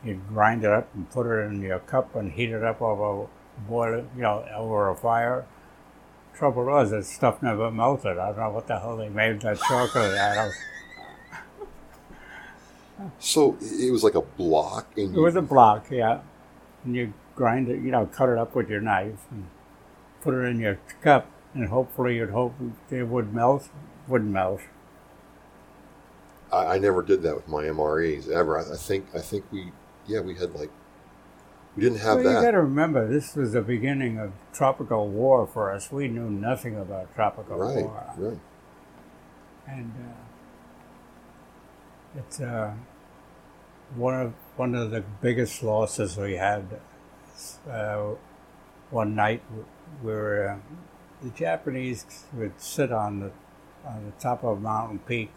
[0.05, 3.29] You'd grind it up and put it in your cup and heat it up over
[3.67, 5.45] boil you know, over a fire
[6.39, 8.17] trouble was that stuff never melted.
[8.17, 10.53] I don't know what the hell they made that chocolate out of.
[13.19, 16.21] So it was like a block, and It was a block, yeah.
[16.85, 19.47] And you grind it, you know, cut it up with your knife and
[20.21, 22.55] put it in your cup, and hopefully you'd hope
[22.91, 23.71] it would melt.
[24.09, 24.63] Wouldn't melt.
[26.53, 28.59] I, I never did that with my MREs ever.
[28.59, 29.71] I, I think I think we
[30.09, 30.71] yeah we had like
[31.77, 35.47] we didn't have well, you got to remember, this was the beginning of tropical war
[35.47, 35.93] for us.
[35.93, 38.15] We knew nothing about tropical right war.
[38.17, 38.39] right.
[39.69, 40.15] and uh,
[42.19, 42.73] it's uh,
[43.95, 46.81] one of one of the biggest losses we had.
[47.71, 48.15] Uh,
[48.91, 49.43] one night,
[50.01, 50.59] where uh,
[51.23, 53.33] the Japanese would sit on the
[53.87, 55.31] on the top of a mountain peak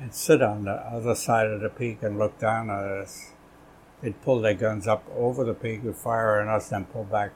[0.00, 3.32] and sit on the other side of the peak and look down at us.
[4.00, 7.32] They'd pull their guns up over the peak, would fire on us, then pull back.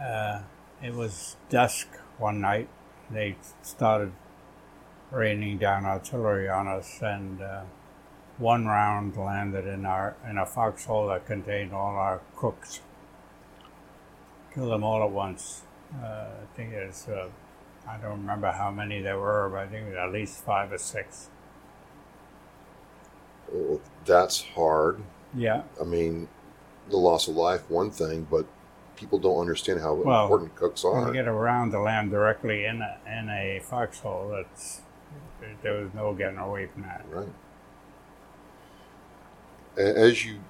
[0.00, 0.42] Uh,
[0.82, 2.68] it was dusk one night.
[3.10, 4.12] They started
[5.10, 7.62] raining down artillery on us, and uh,
[8.38, 12.80] one round landed in our in a foxhole that contained all our cooks.
[14.54, 15.62] Killed them all at once.
[16.02, 16.06] Uh,
[16.42, 17.28] I think it's uh,
[17.88, 20.72] I don't remember how many there were, but I think it was at least five
[20.72, 21.28] or six.
[23.52, 25.02] Well, that's hard.
[25.34, 26.28] Yeah, I mean,
[26.90, 28.46] the loss of life one thing, but
[28.96, 31.06] people don't understand how Well, important cooks when are.
[31.08, 34.82] you get around to land directly in a in a foxhole, that's
[35.62, 37.04] there was no getting away from that.
[37.10, 37.28] Right.
[39.76, 40.40] As you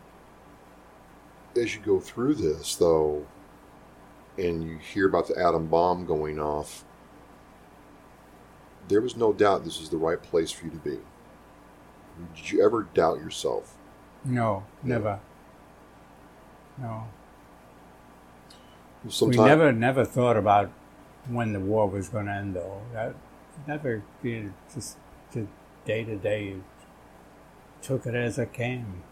[1.57, 3.27] as you go through this, though,
[4.39, 6.85] and you hear about the atom bomb going off,
[8.89, 10.99] there was no doubt this is the right place for you to be.
[12.35, 13.77] Did you ever doubt yourself?
[14.25, 15.21] No, never.
[16.79, 17.05] No.
[19.09, 20.71] Sometimes, we never never thought about
[21.29, 23.15] when the war was going to end though that
[23.67, 24.97] never you know, just
[25.85, 26.57] day to day
[27.81, 29.03] took it as it came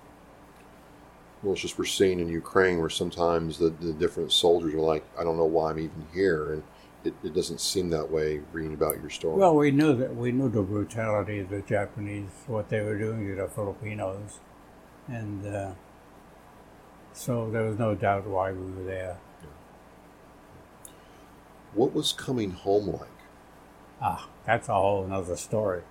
[1.42, 5.04] well, it's just we're seeing in Ukraine where sometimes the, the different soldiers are like,
[5.18, 6.62] I don't know why I'm even here, and
[7.04, 9.36] it, it doesn't seem that way reading about your story.
[9.36, 13.26] well we knew that we knew the brutality of the japanese what they were doing
[13.26, 14.38] to the filipinos
[15.08, 15.72] and uh,
[17.14, 19.16] so there was no doubt why we were there
[21.72, 23.08] what was coming home like?
[24.02, 25.82] ah that's a whole another story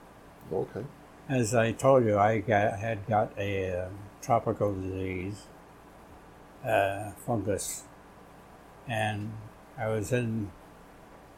[0.52, 0.84] Okay.
[1.28, 5.48] As I told you, I got, had got a um, tropical disease,
[6.66, 7.84] uh, fungus,
[8.88, 9.34] and
[9.78, 10.52] I was in.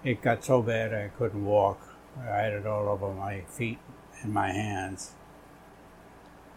[0.03, 1.79] It got so bad I couldn't walk.
[2.19, 3.77] I had it all over my feet
[4.21, 5.11] and my hands.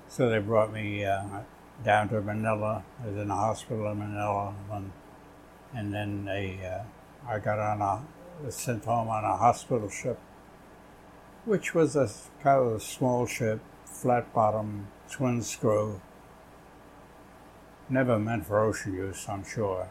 [0.08, 1.40] So they brought me uh,
[1.84, 2.84] down to Manila.
[3.02, 4.92] I was in a hospital in Manila, and,
[5.74, 8.02] and then they, uh, I got on a
[8.42, 10.18] was sent home on a hospital ship
[11.44, 12.10] which was a
[12.42, 16.00] kind of a small ship, flat bottom, twin screw.
[17.88, 19.88] Never meant for ocean use, I'm sure.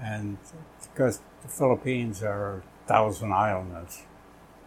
[0.00, 0.38] and
[0.82, 4.02] because the Philippines are thousand islands,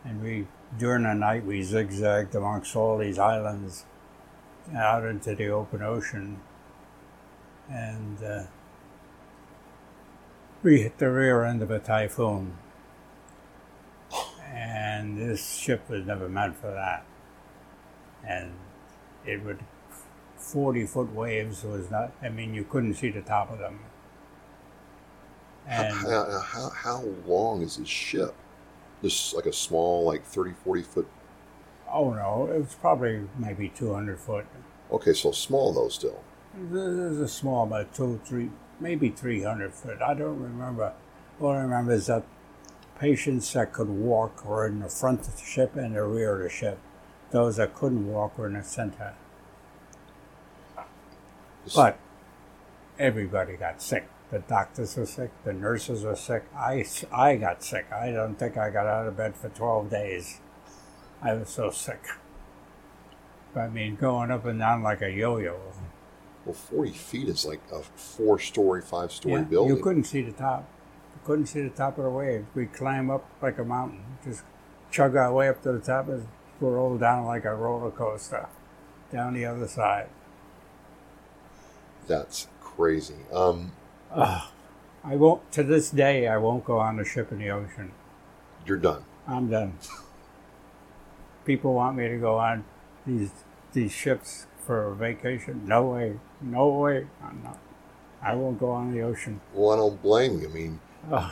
[0.05, 3.85] and we during the night we zigzagged amongst all these islands
[4.75, 6.39] out into the open ocean,
[7.69, 8.43] and uh,
[10.61, 12.57] we hit the rear end of a typhoon
[14.57, 17.05] and this ship was never meant for that.
[18.27, 18.53] And
[19.25, 19.59] it would
[20.47, 23.79] 40 foot waves was not, I mean, you couldn't see the top of them.
[25.67, 28.33] And how, how, how long is this ship?
[29.03, 31.07] Just like a small, like 30, 40 foot.
[31.91, 34.45] oh no, it was probably maybe 200 foot.
[34.91, 36.23] Okay, so small though still.
[36.55, 40.01] This is a small, about two, three, maybe 300 foot.
[40.01, 40.93] I don't remember.
[41.39, 42.23] All I remember is that
[42.99, 46.43] patients that could walk were in the front of the ship and the rear of
[46.43, 46.79] the ship.
[47.31, 49.13] Those that couldn't walk were in the center.
[51.75, 51.97] But
[52.99, 54.07] everybody got sick.
[54.29, 55.31] The doctors were sick.
[55.45, 56.43] The nurses were sick.
[56.55, 57.85] I, I got sick.
[57.91, 60.39] I don't think I got out of bed for 12 days.
[61.21, 62.03] I was so sick.
[63.55, 65.59] I mean, going up and down like a yo-yo.
[66.45, 69.77] Well, 40 feet is like a four story, five story Yeah, building.
[69.77, 70.69] You couldn't see the top.
[71.15, 72.45] You couldn't see the top of the wave.
[72.53, 74.43] We'd climb up like a mountain, just
[74.91, 76.27] chug our way up to the top and
[76.59, 78.47] roll down like a roller coaster
[79.11, 80.09] down the other side.
[82.07, 83.15] That's crazy.
[83.33, 83.71] Um,
[84.13, 84.49] Ugh.
[85.03, 87.91] I won't, to this day, I won't go on a ship in the ocean.
[88.65, 89.03] you're done.
[89.27, 89.77] I'm done.
[91.45, 92.65] People want me to go on
[93.05, 93.31] these
[93.73, 95.63] these ships for a vacation.
[95.65, 96.19] No way.
[96.41, 97.07] No way.
[97.23, 97.57] I'm not.
[98.21, 99.39] I won't go on the ocean.
[99.53, 100.49] Well, I don't blame you.
[100.49, 100.79] I mean,
[101.11, 101.31] Ugh.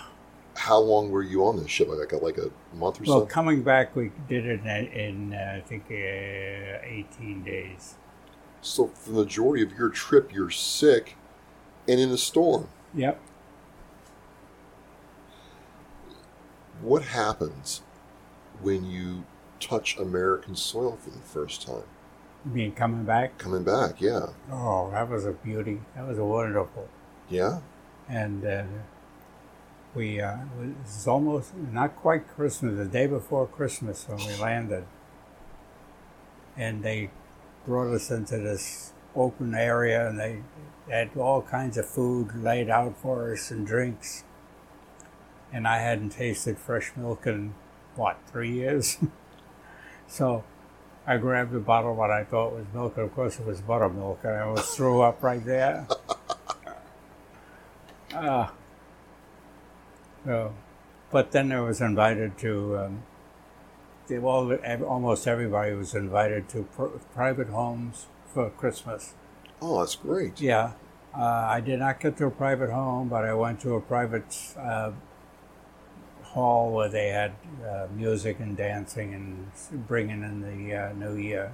[0.55, 1.87] how long were you on this ship?
[1.89, 3.17] Like, like a month or Well, so?
[3.19, 7.95] Well, coming back, we did it in, in uh, I think, uh, 18 days.
[8.65, 11.17] So, for the majority of your trip, you're sick
[11.87, 12.67] and in a storm.
[12.95, 13.21] Yep.
[16.81, 17.83] What happens
[18.59, 19.25] when you
[19.59, 21.83] touch American soil for the first time?
[22.43, 23.37] Me coming back.
[23.37, 24.29] Coming back, yeah.
[24.51, 25.81] Oh, that was a beauty.
[25.95, 26.89] That was wonderful.
[27.29, 27.59] Yeah?
[28.09, 28.63] And uh,
[29.93, 34.85] we, uh, it was almost, not quite Christmas, the day before Christmas when we landed.
[36.57, 37.11] And they
[37.65, 40.41] brought us into this open area and they
[40.89, 44.23] had all kinds of food laid out for us and drinks.
[45.51, 47.55] And I hadn't tasted fresh milk in,
[47.95, 48.97] what, three years?
[50.07, 50.43] so
[51.07, 53.61] I grabbed a bottle of what I thought was milk, and of course it was
[53.61, 55.87] buttermilk, and I almost threw up right there.
[58.17, 58.53] Ah.
[60.23, 60.53] so,
[61.11, 63.03] but then I was invited to, um,
[64.07, 64.53] they, well,
[64.85, 69.13] almost everybody was invited to pr- private homes for Christmas.
[69.61, 70.41] Oh, that's great.
[70.41, 70.73] Yeah.
[71.17, 74.53] Uh, I did not get to a private home, but I went to a private
[74.57, 74.91] uh,
[76.23, 77.33] hall where they had
[77.65, 81.53] uh, music and dancing and bringing in the uh, new year.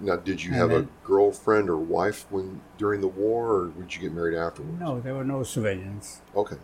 [0.00, 3.94] Now, did you And have a girlfriend or wife when during the war, or did
[3.94, 4.78] you get married afterwards?
[4.78, 6.20] No, there were no civilians.
[6.34, 6.56] Okay,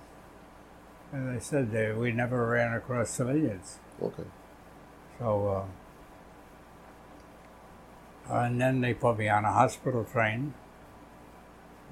[1.12, 3.79] As I said, they, we never ran across civilians.
[4.01, 4.25] okay.
[5.18, 5.66] So,
[8.29, 10.55] uh, and then they put me on a hospital train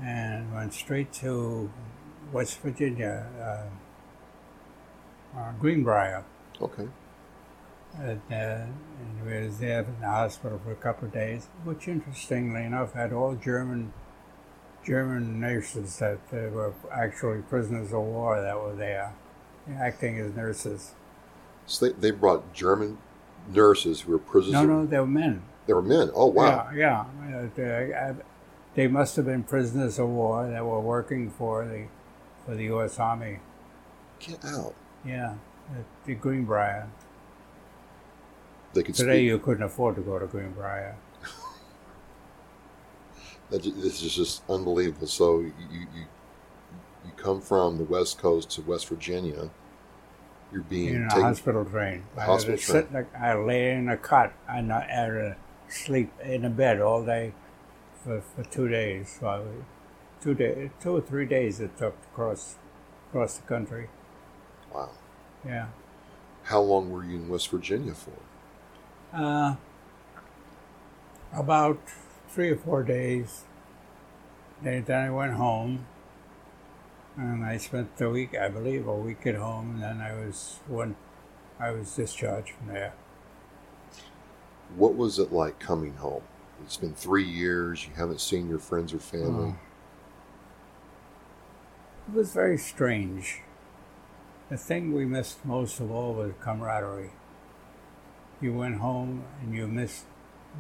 [0.01, 1.71] and went straight to
[2.33, 6.25] West Virginia, uh, uh, Greenbrier.
[6.61, 6.89] Okay.
[7.99, 11.89] And, uh, and we was there in the hospital for a couple of days, which
[11.89, 13.93] interestingly enough had all German
[14.85, 19.15] German nurses that were actually prisoners of war that were there,
[19.79, 20.95] acting as nurses.
[21.67, 22.99] So they, they brought German
[23.49, 24.55] nurses who were prisoners.
[24.55, 25.43] No, no, they were men.
[25.67, 26.11] They were men.
[26.15, 26.71] Oh, wow.
[26.75, 27.47] Yeah, yeah.
[27.55, 28.15] They,
[28.75, 31.87] they must have been prisoners of war that were working for the
[32.45, 32.99] for the U.S.
[32.99, 33.39] Army.
[34.19, 34.75] Get out.
[35.05, 35.35] Yeah,
[36.07, 36.89] the Greenbrier.
[38.75, 39.27] They could Today speak.
[39.27, 40.97] you couldn't afford to go to Greenbrier.
[43.51, 45.07] That This is just unbelievable.
[45.07, 45.87] So you you
[47.05, 49.51] you come from the West Coast to West Virginia.
[50.53, 51.23] You're being in a taken.
[51.25, 52.05] hospital train.
[52.17, 55.37] I hospital to sit in a, I lay in a cot and I had to
[55.69, 57.33] sleep in a bed all day
[58.05, 59.17] for, for two days.
[59.21, 59.65] So I, was-
[60.21, 62.57] two day, two or three days it took to cross
[63.09, 63.89] across the country.
[64.73, 64.91] Wow.
[65.45, 65.67] Yeah.
[66.45, 68.13] How long were you in West Virginia for?
[69.13, 69.57] Uh,
[71.33, 71.79] about
[72.29, 73.45] three or four days.
[74.63, 75.87] Then, then I went home,
[77.17, 79.73] and I spent the week, I believe, a week at home.
[79.75, 80.97] And then I was when
[81.61, 82.95] I was discharged from there.
[84.77, 86.23] What was it like coming home?
[86.65, 87.87] It's been three years.
[87.87, 89.55] You haven't seen your friends or family.
[89.55, 89.59] Oh.
[92.09, 93.41] It was very strange.
[94.49, 97.11] The thing we missed most of all was camaraderie.
[98.41, 100.05] You went home and you missed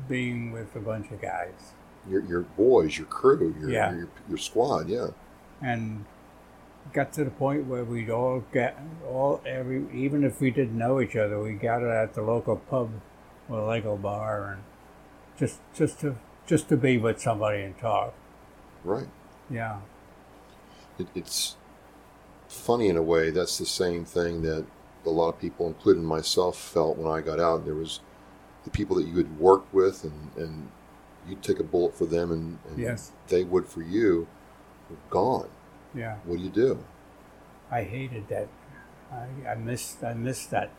[0.09, 1.73] being with a bunch of guys.
[2.09, 3.95] Your your boys, your crew, your Yeah.
[3.95, 4.89] your, your squad.
[4.89, 5.09] Yeah.
[5.61, 6.05] and
[6.93, 8.79] got to the point where we'd all get
[9.09, 12.91] all every even if we didn't know each other we gathered at the local pub
[13.49, 14.63] or Lego bar and
[15.39, 16.17] just just to
[16.47, 18.15] just to be with somebody and talk.
[18.85, 19.09] Right.
[19.49, 19.79] Yeah.
[20.99, 21.57] It, it's
[22.49, 23.31] funny in a way.
[23.31, 24.67] That's the same thing that
[25.07, 27.65] a lot of people, including myself, felt when I got out.
[27.65, 28.01] There was
[28.65, 30.69] the people that you had worked with, and, and
[31.29, 33.13] you'd take a bullet for them, and, and Yes.
[33.29, 34.27] they would for you,
[35.11, 35.49] gone.
[35.95, 36.17] Yeah.
[36.25, 36.79] What do you do?
[37.71, 38.49] I hated that.
[39.11, 40.71] I, I missed I missed that.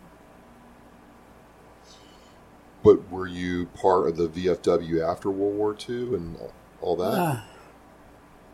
[2.83, 6.37] But were you part of the VFW after World War II and
[6.81, 7.13] all that?
[7.17, 7.45] Ah,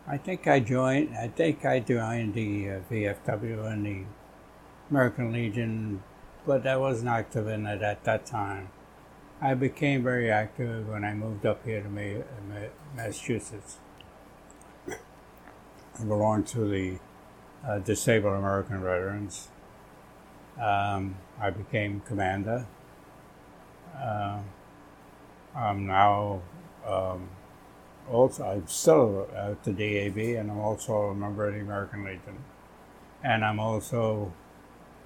[0.08, 1.16] I think I joined.
[1.18, 4.04] I think I joined the uh, VFW and the
[4.92, 6.04] American Legion,
[6.46, 8.70] but I wasn't active in it at that time.
[9.42, 13.78] I became very active when I moved up here to Ma- Ma- Massachusetts.
[15.98, 17.00] I belonged to the
[17.66, 19.50] uh, Disabled American Veterans.
[20.60, 22.68] Um, I became commander.
[23.96, 24.40] Uh,
[25.56, 26.42] I'm now
[26.88, 27.30] um,
[28.10, 32.44] also I'm still at the DAV, and I'm also a member of the American Legion,
[33.24, 34.34] and I'm also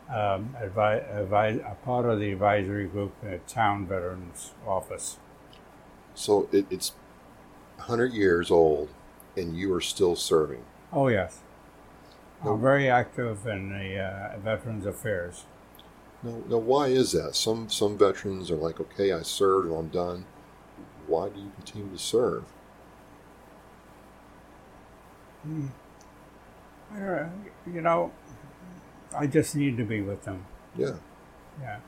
[0.09, 5.17] um, advi- advi- a part of the advisory group at Town Veterans Office.
[6.13, 6.93] So it, it's
[7.77, 8.89] 100 years old,
[9.35, 10.63] and you are still serving.
[10.93, 11.39] Oh yes,
[12.43, 12.53] No.
[12.53, 15.45] I'm very active in the uh, Veterans Affairs.
[16.21, 17.35] Now, now, why is that?
[17.35, 20.25] Some some veterans are like, okay, I served and I'm done.
[21.07, 22.45] Why do you continue to serve?
[25.45, 28.11] I don't- You know,
[29.15, 30.45] I just need to be with them.
[30.75, 30.95] Yeah,
[31.61, 31.79] Yeah.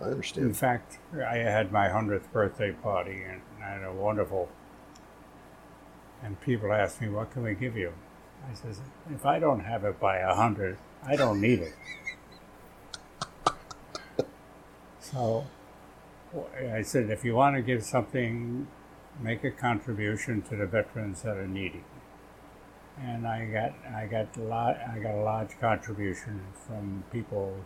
[0.00, 0.46] I understand.
[0.46, 4.48] In fact, I had my hundredth birthday party and I had a wonderful.
[6.22, 7.92] And people asked me, "What can we give you?"
[8.50, 8.80] I says,
[9.10, 11.74] "If I don't have it by a hundred, I don't need it."
[15.00, 15.46] so,
[16.58, 18.66] I said, "If you want to give something,
[19.20, 21.84] make a contribution to the veterans that are needy."
[23.00, 27.64] And I got, I got a lot, I got a large contribution from people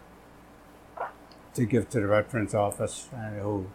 [1.55, 3.67] to give to the Veterans Office and who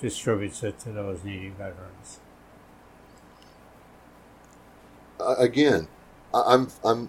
[0.00, 2.20] distributes it to those needy veterans.
[5.20, 5.88] Again,
[6.36, 7.08] I, I'm I'm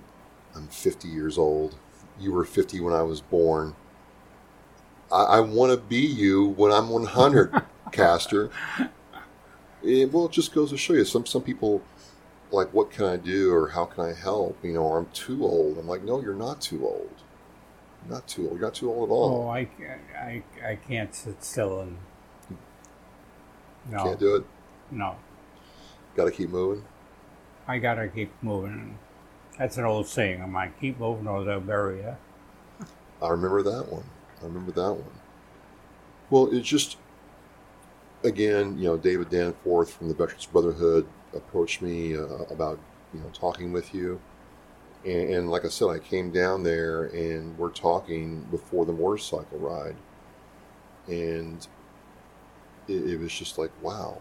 [0.55, 1.75] I'm 50 years old.
[2.19, 3.75] You were 50 when I was born.
[5.11, 7.61] I, I want to be you when I'm 100,
[7.91, 8.49] Castor.
[9.83, 11.05] It, well, it just goes to show you.
[11.05, 11.81] Some some people
[12.51, 14.57] like, what can I do or how can I help?
[14.63, 15.77] You know, or I'm too old.
[15.77, 17.09] I'm like, no, you're not too old.
[18.05, 18.53] You're not too old.
[18.53, 19.43] You're not too old at all.
[19.43, 19.67] Oh, I,
[20.17, 21.97] I, I can't sit still and.
[23.89, 24.45] No, Can't do it.
[24.91, 25.15] no.
[26.15, 26.83] Got to keep moving.
[27.67, 28.97] I gotta keep moving.
[29.57, 32.15] That's an old saying of mine keep moving or they'll bury you.
[33.21, 34.03] I remember that one.
[34.41, 35.19] I remember that one.
[36.29, 36.97] Well, it's just,
[38.23, 42.79] again, you know, David Danforth from the Veterans Brotherhood approached me uh, about,
[43.13, 44.19] you know, talking with you.
[45.05, 49.57] And, and like I said, I came down there and we're talking before the motorcycle
[49.57, 49.95] ride.
[51.07, 51.65] And
[52.87, 54.19] it, it was just like, wow.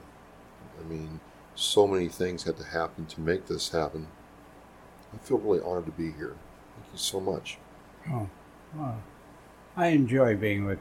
[0.81, 1.21] I mean,
[1.55, 4.07] so many things had to happen to make this happen.
[5.17, 6.37] I feel really honored to be here.
[6.75, 7.59] Thank you so much.
[8.11, 8.29] Oh,
[8.75, 9.03] well,
[9.77, 10.79] I enjoy being with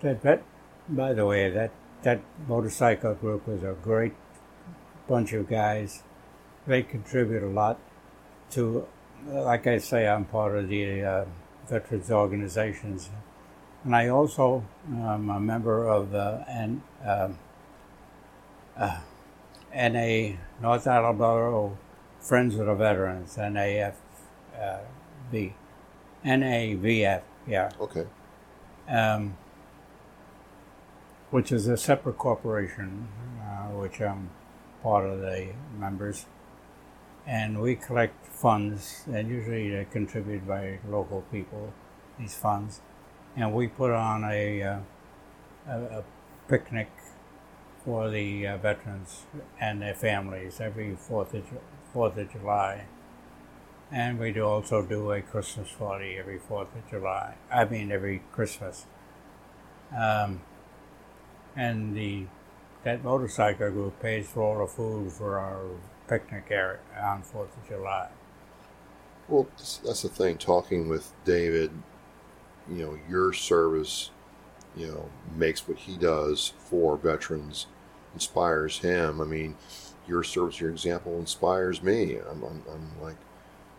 [0.00, 0.42] that vet.
[0.88, 1.70] By the way, that
[2.02, 4.14] that motorcycle group was a great
[5.06, 6.02] bunch of guys.
[6.66, 7.78] They contribute a lot
[8.52, 8.86] to,
[9.26, 11.24] like I say, I'm part of the uh,
[11.68, 13.10] veterans organizations,
[13.84, 17.38] and I also am a member of the N, um
[18.76, 19.00] uh,
[19.74, 21.76] NA North Attleboro
[22.20, 23.94] Friends of the Veterans, NAF.
[24.58, 24.78] Uh,
[26.24, 28.06] NAVF, yeah, Okay.
[28.88, 29.36] um,
[31.30, 33.08] which is a separate corporation,
[33.40, 34.30] uh, which I'm
[34.82, 35.48] part of the
[35.78, 36.26] members.
[37.26, 41.72] And we collect funds, and usually they're contributed by local people,
[42.18, 42.80] these funds.
[43.36, 44.78] And we put on a, uh,
[45.68, 46.04] a, a
[46.48, 46.90] picnic
[47.88, 49.22] for the uh, veterans
[49.58, 51.44] and their families every 4th of,
[51.94, 52.84] 4th of July.
[53.90, 57.36] And we do also do a Christmas party every 4th of July.
[57.50, 58.84] I mean, every Christmas.
[59.98, 60.42] Um,
[61.56, 62.26] and the
[62.84, 65.64] that motorcycle group pays for all the food for our
[66.08, 68.10] picnic area on 4th of July.
[69.28, 70.36] Well, that's the thing.
[70.36, 71.70] Talking with David,
[72.70, 74.10] you know, your service,
[74.76, 77.66] you know, makes what he does for veterans,
[78.14, 79.20] inspires him.
[79.20, 79.54] I mean,
[80.06, 82.16] your service, your example inspires me.
[82.30, 83.16] I'm, I'm, I'm like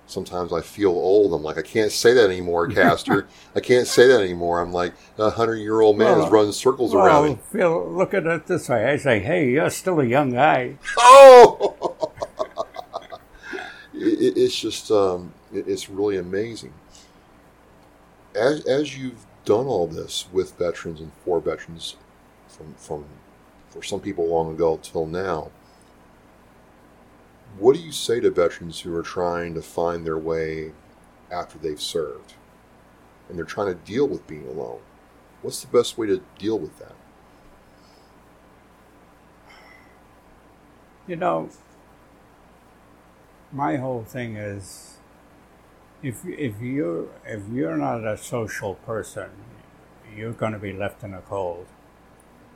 [0.05, 1.33] sometimes I feel old.
[1.33, 3.27] I'm like, I can't say that anymore, Castor.
[3.55, 4.59] I can't say that anymore.
[4.61, 7.39] I'm like a hundred year old man Well, is running circles Well, around me.
[7.51, 8.85] feel, look at it this way.
[8.85, 10.75] I say, hey, you're still a young guy.
[10.97, 12.11] Oh,
[13.93, 16.73] it- it's just um, it- it's really amazing.
[18.35, 21.95] As as you've done all this with veterans and for veterans,
[22.47, 23.05] from from
[23.79, 25.51] for some people long ago till now.
[27.57, 30.73] What do you say to veterans who are trying to find their way
[31.31, 32.33] after they've served,
[33.27, 34.81] and they're trying to deal with being alone?
[35.41, 36.95] What's the best way to deal with that?
[41.07, 41.49] You know,
[43.51, 44.97] my whole thing is,
[46.03, 49.29] if if you're if you're not a social person,
[50.15, 51.65] you're going to be left in the cold.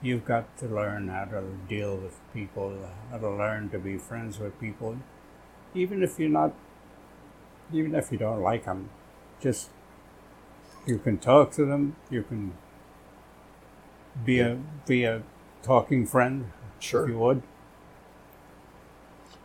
[0.04, 2.78] You've got to learn how to deal with people,
[3.10, 4.98] how to learn to be friends with people,
[5.74, 6.54] even if you're not,
[7.74, 8.90] even if you don't like them.
[9.42, 9.70] Just
[10.86, 11.96] you can talk to them.
[12.12, 12.54] You can
[14.26, 15.24] be a be a
[15.64, 17.04] talking friend sure.
[17.04, 17.42] if you would.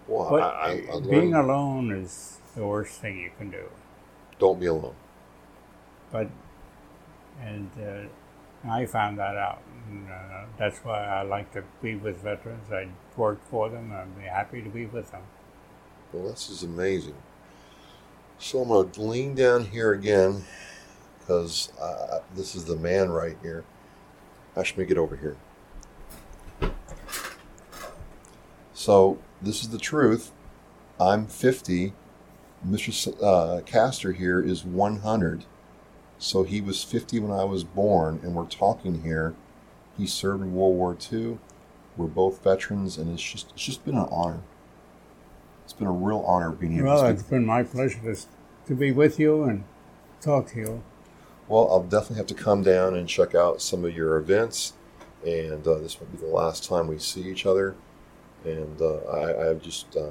[0.08, 3.64] Well, But I, I, I being alone is the worst thing you can do.
[4.40, 4.96] don't be alone.
[6.10, 6.30] But
[7.40, 8.08] and uh,
[8.66, 9.62] I found that out.
[9.90, 12.70] And, uh, that's why I like to be with veterans.
[12.72, 13.92] I work for them.
[14.18, 15.22] Be happy to be with them.
[16.12, 17.14] Well, this is amazing.
[18.38, 20.44] So I'm going to lean down here again
[21.18, 23.64] because uh, this is the man right here.
[24.56, 25.36] Actually, let me get over here.
[28.72, 30.32] So this is the truth.
[31.00, 31.92] I'm 50.
[32.66, 33.22] Mr.
[33.22, 35.44] Uh, Castor here is 100.
[36.18, 39.34] So he was 50 when I was born, and we're talking here.
[39.96, 41.38] He served in World War II.
[41.96, 44.40] We're both veterans, and it's just it's just been an honor.
[45.64, 46.84] It's been a real honor being here.
[46.84, 48.20] Well, it's been my pleasure to,
[48.66, 49.64] to be with you and
[50.20, 50.82] talk to you.
[51.48, 54.74] Well, I'll definitely have to come down and check out some of your events,
[55.26, 57.74] and uh, this won't be the last time we see each other.
[58.44, 60.10] And uh, I, I just, uh,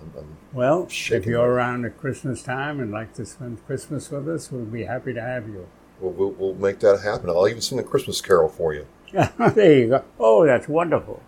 [0.00, 4.10] I'm, I'm, Well, if you're my- around at Christmas time and like to spend Christmas
[4.10, 5.66] with us, we'd be happy to have you.
[6.00, 7.30] we'll, we'll, we'll make that happen.
[7.30, 8.86] I'll even sing a Christmas carol for you.
[9.12, 10.04] there you go.
[10.20, 11.22] Oh, that's wonderful.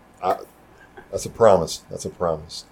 [1.11, 1.79] That's a promise.
[1.91, 2.65] That's a promise.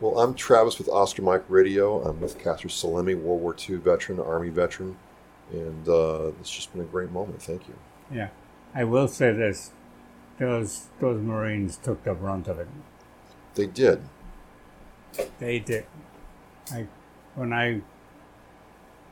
[0.00, 2.00] Well, I'm Travis with Oscar Mike Radio.
[2.02, 4.96] I'm with Castor Salemi, World War II veteran, Army veteran,
[5.52, 7.42] and uh, it's just been a great moment.
[7.42, 7.74] Thank you.
[8.10, 8.28] Yeah,
[8.74, 9.72] I will say this:
[10.38, 12.68] those those Marines took the brunt of it.
[13.56, 14.00] They did.
[15.38, 15.86] They did.
[16.72, 16.86] I
[17.34, 17.80] when I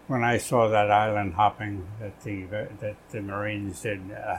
[0.07, 2.45] when I saw that island hopping that the
[2.81, 4.39] that the Marines did, uh,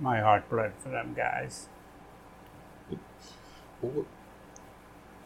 [0.00, 1.68] my heart bled for them guys.
[3.80, 4.06] Well,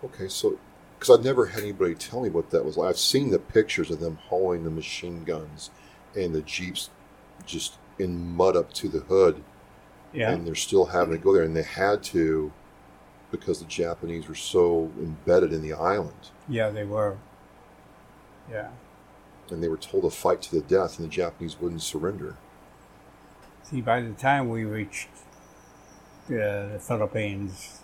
[0.05, 0.59] okay, so
[0.99, 2.91] because I've never had anybody tell me what that was like.
[2.91, 5.71] I've seen the pictures of them hauling the machine guns
[6.15, 6.91] and the jeeps
[7.45, 9.43] just in mud up to the hood,
[10.13, 12.53] Yeah, and they're still having to go there, and they had to
[13.33, 17.17] because the Japanese were so embedded in the island, yeah, they were.
[18.51, 18.69] Yeah.
[19.51, 22.37] and they were told to fight to the death, and the Japanese wouldn't surrender.
[23.65, 25.09] See, by the time we reached
[26.27, 27.81] uh, the Philippines,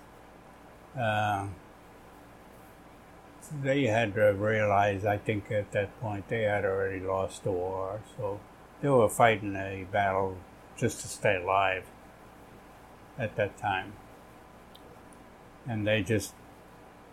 [0.99, 1.47] uh,
[3.63, 8.01] they had to realize, I think at that point, they had already lost the war.
[8.17, 8.41] So
[8.83, 10.37] they were fighting a battle
[10.77, 11.85] just to stay alive
[13.19, 13.95] at that time.
[15.69, 16.35] And they just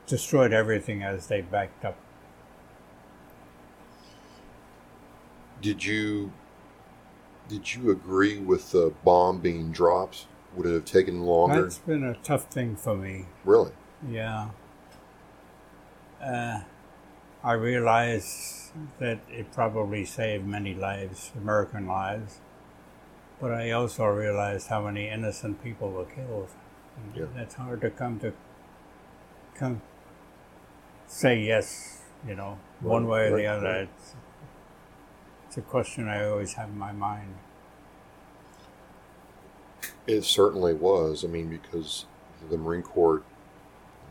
[0.08, 1.98] destroyed everything as they backed up.
[5.62, 6.32] Did you
[7.48, 10.26] did you agree with the bomb being dropped?
[10.56, 11.64] Would it have taken longer?
[11.64, 13.26] That's been a tough thing for me.
[13.44, 13.72] Really?
[14.10, 14.50] Yeah.
[16.24, 16.62] Uh,
[17.44, 22.40] I realize that it probably saved many lives, American lives,
[23.40, 26.50] but I also realized how many innocent people were killed.
[27.16, 27.26] Yeah.
[27.36, 28.34] That's hard to come to
[29.58, 29.82] come
[31.08, 33.66] say yes, you know, one way or the other.
[33.66, 33.90] right.
[33.98, 34.16] It's,
[35.48, 37.36] it's a question I always have in my mind.
[40.08, 41.24] It certainly was.
[41.24, 42.06] I mean, because
[42.50, 43.24] the Marine Corps,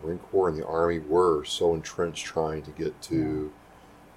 [0.01, 3.53] the Marine Corps and the Army were so entrenched trying to get to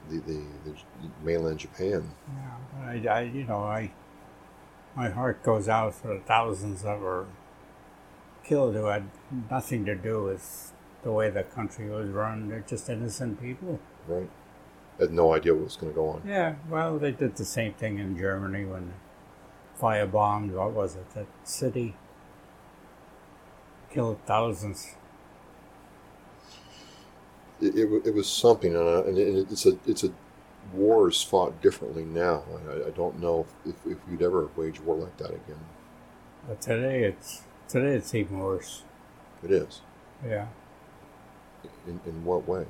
[0.10, 0.76] the, the, the
[1.24, 2.12] mainland Japan.
[2.34, 3.92] Yeah, I, I, you know, I,
[4.96, 7.26] my heart goes out for the thousands that were
[8.44, 9.10] killed who had
[9.52, 10.72] nothing to do with
[11.08, 12.50] the way the country was run.
[12.50, 13.80] They're just innocent people.
[14.08, 14.30] Right?
[15.00, 16.22] Had no idea what was going to go on.
[16.28, 18.94] Yeah, well, they did the same thing in Germany when
[19.80, 21.96] firebombed, what was it, that city?
[23.94, 24.98] Killed thousands.
[27.62, 30.12] it, it, it was something, and, uh, and it, it's a it's a
[30.74, 32.44] war is fought differently now.
[32.70, 35.60] I, I don't know if, if, if we'd ever wage war like that again.
[36.48, 38.84] But today it's today it's even worse.
[39.44, 39.82] It is.
[40.26, 40.48] Yeah,
[41.88, 42.66] In, in what way?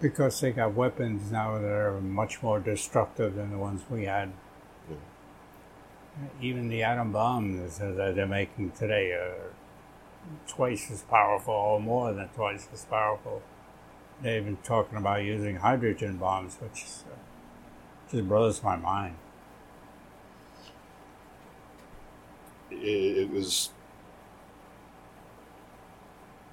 [0.00, 4.32] because they got weapons now that are much more destructive than the ones we had.
[4.88, 4.96] Yeah.
[6.40, 9.52] Even the atom bombs that they're making today are
[10.48, 13.42] twice as powerful, or more than twice as powerful.
[14.22, 17.16] They've been talking about using hydrogen bombs, which is, uh,
[18.10, 19.16] just blows my mind.
[22.70, 22.76] It,
[23.18, 23.70] it was.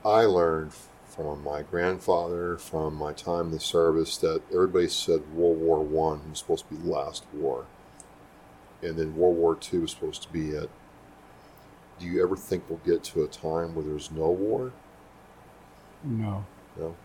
[0.06, 0.72] I learned
[1.18, 6.30] from my grandfather, from my time in the service, that everybody said World War One
[6.32, 7.68] was supposed to be the last war,
[8.84, 10.72] and then World War Two was supposed to be it.
[12.00, 14.74] Do you ever think we'll get to a time where there's no war?
[16.04, 16.46] No,
[16.78, 16.96] No.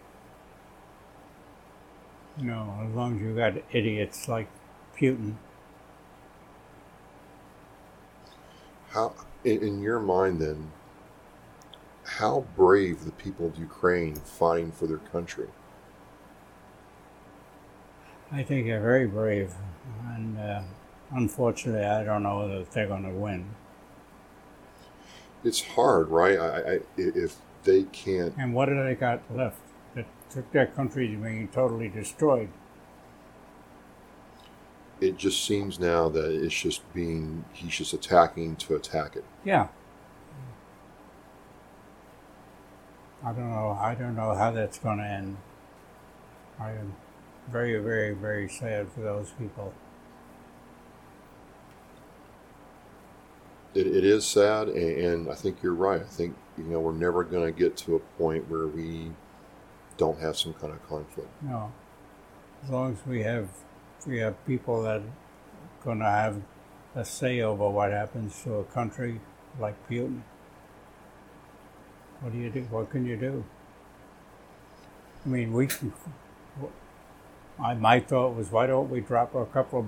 [2.36, 2.78] no.
[2.88, 4.48] As long as you got idiots like
[4.96, 5.36] Putin,
[8.90, 10.72] How, in, in your mind, then,
[12.18, 15.48] how brave the people of Ukraine fighting for their country?
[18.30, 19.54] I think they're very brave,
[20.14, 20.62] and uh,
[21.10, 23.50] unfortunately, I don't know that they're going to win.
[25.44, 26.38] It's hard, right?
[26.38, 29.60] I, I, if they can't, And what do they got left?
[29.94, 32.48] That took their country to being totally destroyed.
[35.00, 39.24] it just seems now that it's just being, he's just attacking to attack it.
[39.44, 39.66] Yeah.
[43.24, 43.78] I don't know.
[43.80, 45.36] I don't know how that's going to end.
[46.58, 46.94] I am
[47.50, 49.72] very, very, very sad for those people.
[53.74, 56.00] It, it is sad, and, and I think you're right.
[56.00, 59.12] I think, you know, we're never going to get to a point where we
[59.96, 61.30] don't have some kind of conflict.
[61.42, 61.72] No.
[62.64, 63.48] As long as we have
[64.06, 65.12] we have people that are
[65.84, 66.40] going to have
[66.94, 69.20] a say over what happens to a country
[69.58, 70.22] like Putin.
[72.22, 72.62] What do you do?
[72.70, 73.44] What can you do?
[75.24, 75.92] I mean, we can.
[77.60, 79.86] I my thought was, why don't we drop a couple of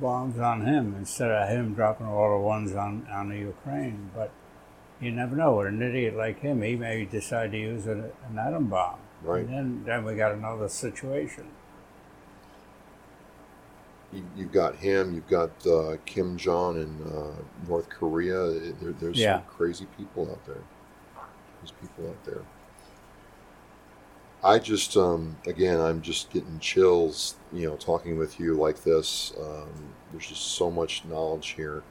[0.00, 4.10] bombs on him instead of him dropping all the ones on on the Ukraine?
[4.14, 4.30] But
[5.00, 5.56] you never know.
[5.56, 8.98] With an idiot like him, he may decide to use an, an atom bomb.
[9.22, 9.44] Right.
[9.44, 11.46] And then, then we got another situation.
[14.12, 17.32] You, you've got him, you've got uh, Kim Jong in uh,
[17.68, 18.50] North Korea.
[18.80, 19.38] There, there's Yeah.
[19.38, 20.62] some crazy people out there.
[21.62, 22.42] There's people out there.
[24.44, 29.32] I just, um, again, I'm just getting chills, you know, talking with you like this.
[29.40, 29.70] Um,
[30.10, 31.84] there's just so much knowledge here.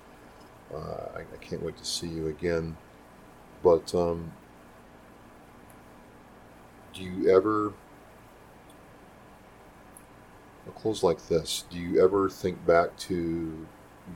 [0.74, 2.76] Uh, I, I can't wait to see you again.
[3.64, 4.34] But um,
[6.94, 7.72] do you ever,
[10.68, 11.64] I'll close like this.
[11.70, 13.66] Do you ever think back to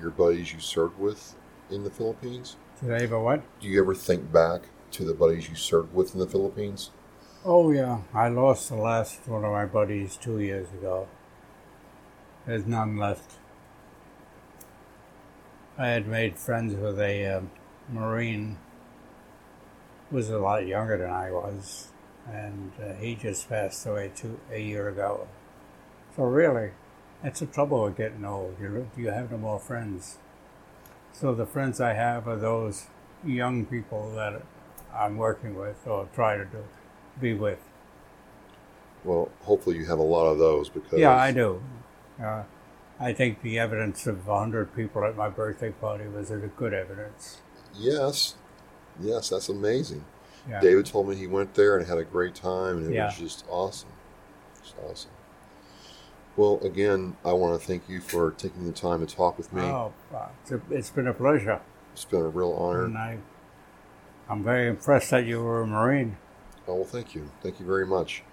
[0.01, 1.35] your buddies you served with
[1.71, 2.57] in the Philippines?
[2.81, 3.41] Today, but what?
[3.61, 4.63] Do you ever think back
[4.95, 6.91] to the buddies you served with in the Philippines?
[7.43, 11.07] Oh yeah, I lost the last one of my buddies two years ago.
[12.45, 13.33] There's none left.
[15.77, 17.51] I had made friends with a um,
[17.89, 18.57] Marine
[20.09, 21.89] who was a lot younger than I was,
[22.25, 25.27] and uh, he just passed away two, a year ago.
[26.15, 26.71] So really,
[27.21, 28.55] that's the trouble with getting old.
[28.61, 30.19] You you have no more friends.
[31.11, 32.87] So the friends I have are those
[33.25, 34.41] young people that
[34.95, 36.63] I'm working with or try to do
[37.19, 37.59] be with.
[39.03, 41.61] Well, hopefully you have a lot of those because Yeah, I do.
[42.21, 42.43] Uh,
[42.99, 47.41] I think the evidence of 100 people at my birthday party was a good evidence.
[47.77, 48.35] Yes,
[48.99, 50.05] yes, that's amazing.
[50.49, 50.61] Yeah.
[50.61, 53.05] David told me he went there and had a great time, and it Yeah.
[53.07, 53.89] was just awesome.
[54.61, 55.11] Just awesome.
[56.37, 59.61] Well, again, I want to thank you for taking the time to talk with me.
[59.61, 61.61] Oh, uh, it's, a, it's been a pleasure.
[61.93, 62.87] It's been a real honor.
[64.29, 66.17] I'm very impressed that you were a Marine.
[66.67, 67.29] Oh, well, thank you.
[67.43, 68.23] Thank you very much.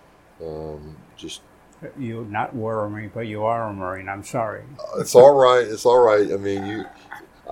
[0.43, 1.43] Um, just
[1.99, 4.09] You not were a Marine, but you are a Marine.
[4.09, 4.63] I'm sorry.
[4.99, 5.67] it's all right.
[5.67, 6.33] It's all right.
[6.33, 6.85] I mean, you.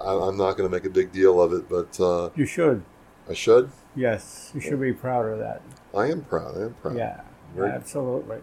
[0.01, 2.83] I, I'm not going to make a big deal of it, but uh, You should.
[3.29, 3.71] I should.
[3.95, 5.61] Yes, you should be proud of that.
[5.95, 6.57] I am proud.
[6.57, 6.97] I am proud.
[6.97, 7.21] Yeah,
[7.55, 8.39] Very- absolutely.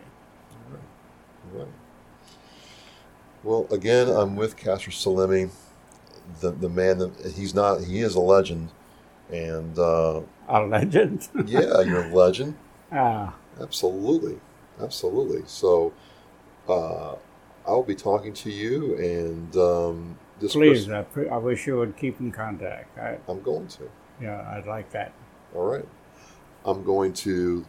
[1.54, 1.68] Right.
[3.44, 5.50] Well, again, I'm with Castor Salemi,
[6.42, 7.86] the the man that he's not.
[7.86, 8.70] He is a legend,
[9.32, 11.28] and uh, A legend.
[11.46, 12.56] yeah, you're a legend.
[12.92, 14.40] ah, Absolutely,
[14.82, 15.42] absolutely.
[15.48, 15.94] So,
[16.70, 17.16] uh,
[17.66, 21.78] I'll be talking to you, and um, this please, person- I, pre- I wish you
[21.78, 22.98] would keep in contact.
[22.98, 23.90] I, I'm going to.
[24.22, 25.12] yeah, I'd like that.
[25.56, 25.86] All right.
[26.66, 27.66] I'm going to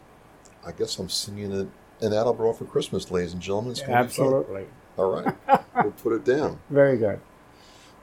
[0.67, 1.69] I guess I'm singing it
[2.05, 3.71] in Attleboro for Christmas, ladies and gentlemen.
[3.73, 4.27] It's gonna be fun.
[4.27, 4.67] Absolutely.
[4.97, 5.35] All right.
[5.77, 6.59] we'll put it down.
[6.69, 7.21] Very good.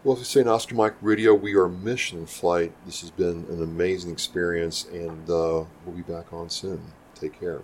[0.06, 2.72] Well, if you say an Oscar Mike Radio, we are mission flight.
[2.86, 6.80] This has been an amazing experience, and uh, we'll be back on soon.
[7.16, 7.62] Take care.